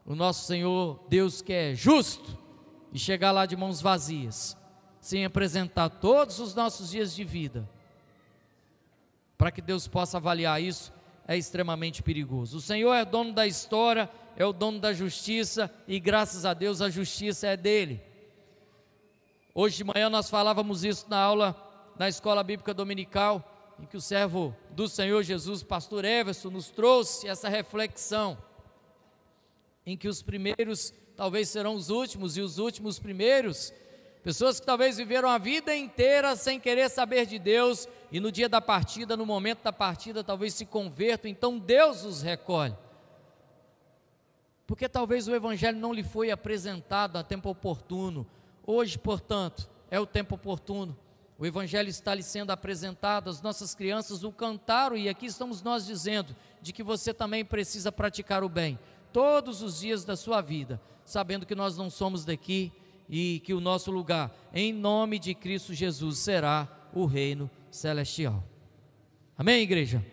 o 0.06 0.14
nosso 0.14 0.46
Senhor, 0.46 1.04
Deus 1.08 1.42
que 1.42 1.52
é 1.52 1.74
justo, 1.74 2.38
e 2.92 2.98
chegar 2.98 3.32
lá 3.32 3.44
de 3.44 3.56
mãos 3.56 3.80
vazias, 3.80 4.56
sem 5.00 5.24
apresentar 5.24 5.88
todos 5.88 6.38
os 6.38 6.54
nossos 6.54 6.92
dias 6.92 7.12
de 7.12 7.24
vida, 7.24 7.68
para 9.36 9.50
que 9.50 9.60
Deus 9.60 9.88
possa 9.88 10.18
avaliar 10.18 10.62
isso, 10.62 10.92
é 11.26 11.36
extremamente 11.36 12.04
perigoso. 12.04 12.58
O 12.58 12.60
Senhor 12.60 12.94
é 12.94 13.04
dono 13.04 13.32
da 13.32 13.48
história, 13.48 14.08
é 14.36 14.46
o 14.46 14.52
dono 14.52 14.78
da 14.78 14.92
justiça, 14.92 15.68
e 15.88 15.98
graças 15.98 16.46
a 16.46 16.54
Deus 16.54 16.80
a 16.80 16.88
justiça 16.88 17.48
é 17.48 17.56
dele. 17.56 18.13
Hoje 19.56 19.76
de 19.76 19.84
manhã 19.84 20.10
nós 20.10 20.28
falávamos 20.28 20.82
isso 20.82 21.06
na 21.08 21.16
aula 21.16 21.56
na 21.96 22.08
escola 22.08 22.42
bíblica 22.42 22.74
dominical 22.74 23.76
em 23.78 23.86
que 23.86 23.96
o 23.96 24.00
servo 24.00 24.52
do 24.70 24.88
Senhor 24.88 25.22
Jesus, 25.22 25.62
pastor 25.62 26.04
Everson, 26.04 26.50
nos 26.50 26.70
trouxe 26.70 27.28
essa 27.28 27.48
reflexão, 27.48 28.36
em 29.86 29.96
que 29.96 30.08
os 30.08 30.22
primeiros 30.22 30.92
talvez 31.16 31.48
serão 31.50 31.76
os 31.76 31.88
últimos 31.88 32.36
e 32.36 32.40
os 32.40 32.58
últimos 32.58 32.98
primeiros, 32.98 33.72
pessoas 34.24 34.58
que 34.58 34.66
talvez 34.66 34.96
viveram 34.96 35.28
a 35.28 35.38
vida 35.38 35.72
inteira 35.72 36.34
sem 36.34 36.58
querer 36.58 36.90
saber 36.90 37.24
de 37.24 37.38
Deus 37.38 37.86
e 38.10 38.18
no 38.18 38.32
dia 38.32 38.48
da 38.48 38.60
partida, 38.60 39.16
no 39.16 39.24
momento 39.24 39.62
da 39.62 39.72
partida, 39.72 40.24
talvez 40.24 40.54
se 40.54 40.66
convertam, 40.66 41.30
então 41.30 41.60
Deus 41.60 42.04
os 42.04 42.22
recolhe. 42.22 42.76
Porque 44.66 44.88
talvez 44.88 45.28
o 45.28 45.34
Evangelho 45.34 45.78
não 45.78 45.92
lhe 45.92 46.02
foi 46.02 46.32
apresentado 46.32 47.18
a 47.18 47.22
tempo 47.22 47.48
oportuno. 47.50 48.26
Hoje, 48.66 48.98
portanto, 48.98 49.68
é 49.90 50.00
o 50.00 50.06
tempo 50.06 50.34
oportuno 50.34 50.96
o 51.36 51.44
Evangelho 51.44 51.88
está 51.88 52.14
lhe 52.14 52.22
sendo 52.22 52.52
apresentado, 52.52 53.28
as 53.28 53.42
nossas 53.42 53.74
crianças 53.74 54.22
o 54.22 54.30
cantaram, 54.30 54.96
e 54.96 55.08
aqui 55.08 55.26
estamos 55.26 55.62
nós 55.62 55.84
dizendo 55.84 56.34
de 56.62 56.72
que 56.72 56.82
você 56.82 57.12
também 57.12 57.44
precisa 57.44 57.90
praticar 57.90 58.44
o 58.44 58.48
bem 58.48 58.78
todos 59.12 59.60
os 59.60 59.80
dias 59.80 60.04
da 60.04 60.16
sua 60.16 60.40
vida, 60.40 60.80
sabendo 61.04 61.44
que 61.44 61.54
nós 61.54 61.76
não 61.76 61.90
somos 61.90 62.24
daqui 62.24 62.72
e 63.08 63.40
que 63.44 63.52
o 63.52 63.60
nosso 63.60 63.90
lugar, 63.90 64.34
em 64.52 64.72
nome 64.72 65.18
de 65.18 65.34
Cristo 65.34 65.74
Jesus, 65.74 66.18
será 66.18 66.68
o 66.92 67.04
reino 67.04 67.50
celestial. 67.70 68.42
Amém, 69.36 69.62
igreja? 69.62 70.04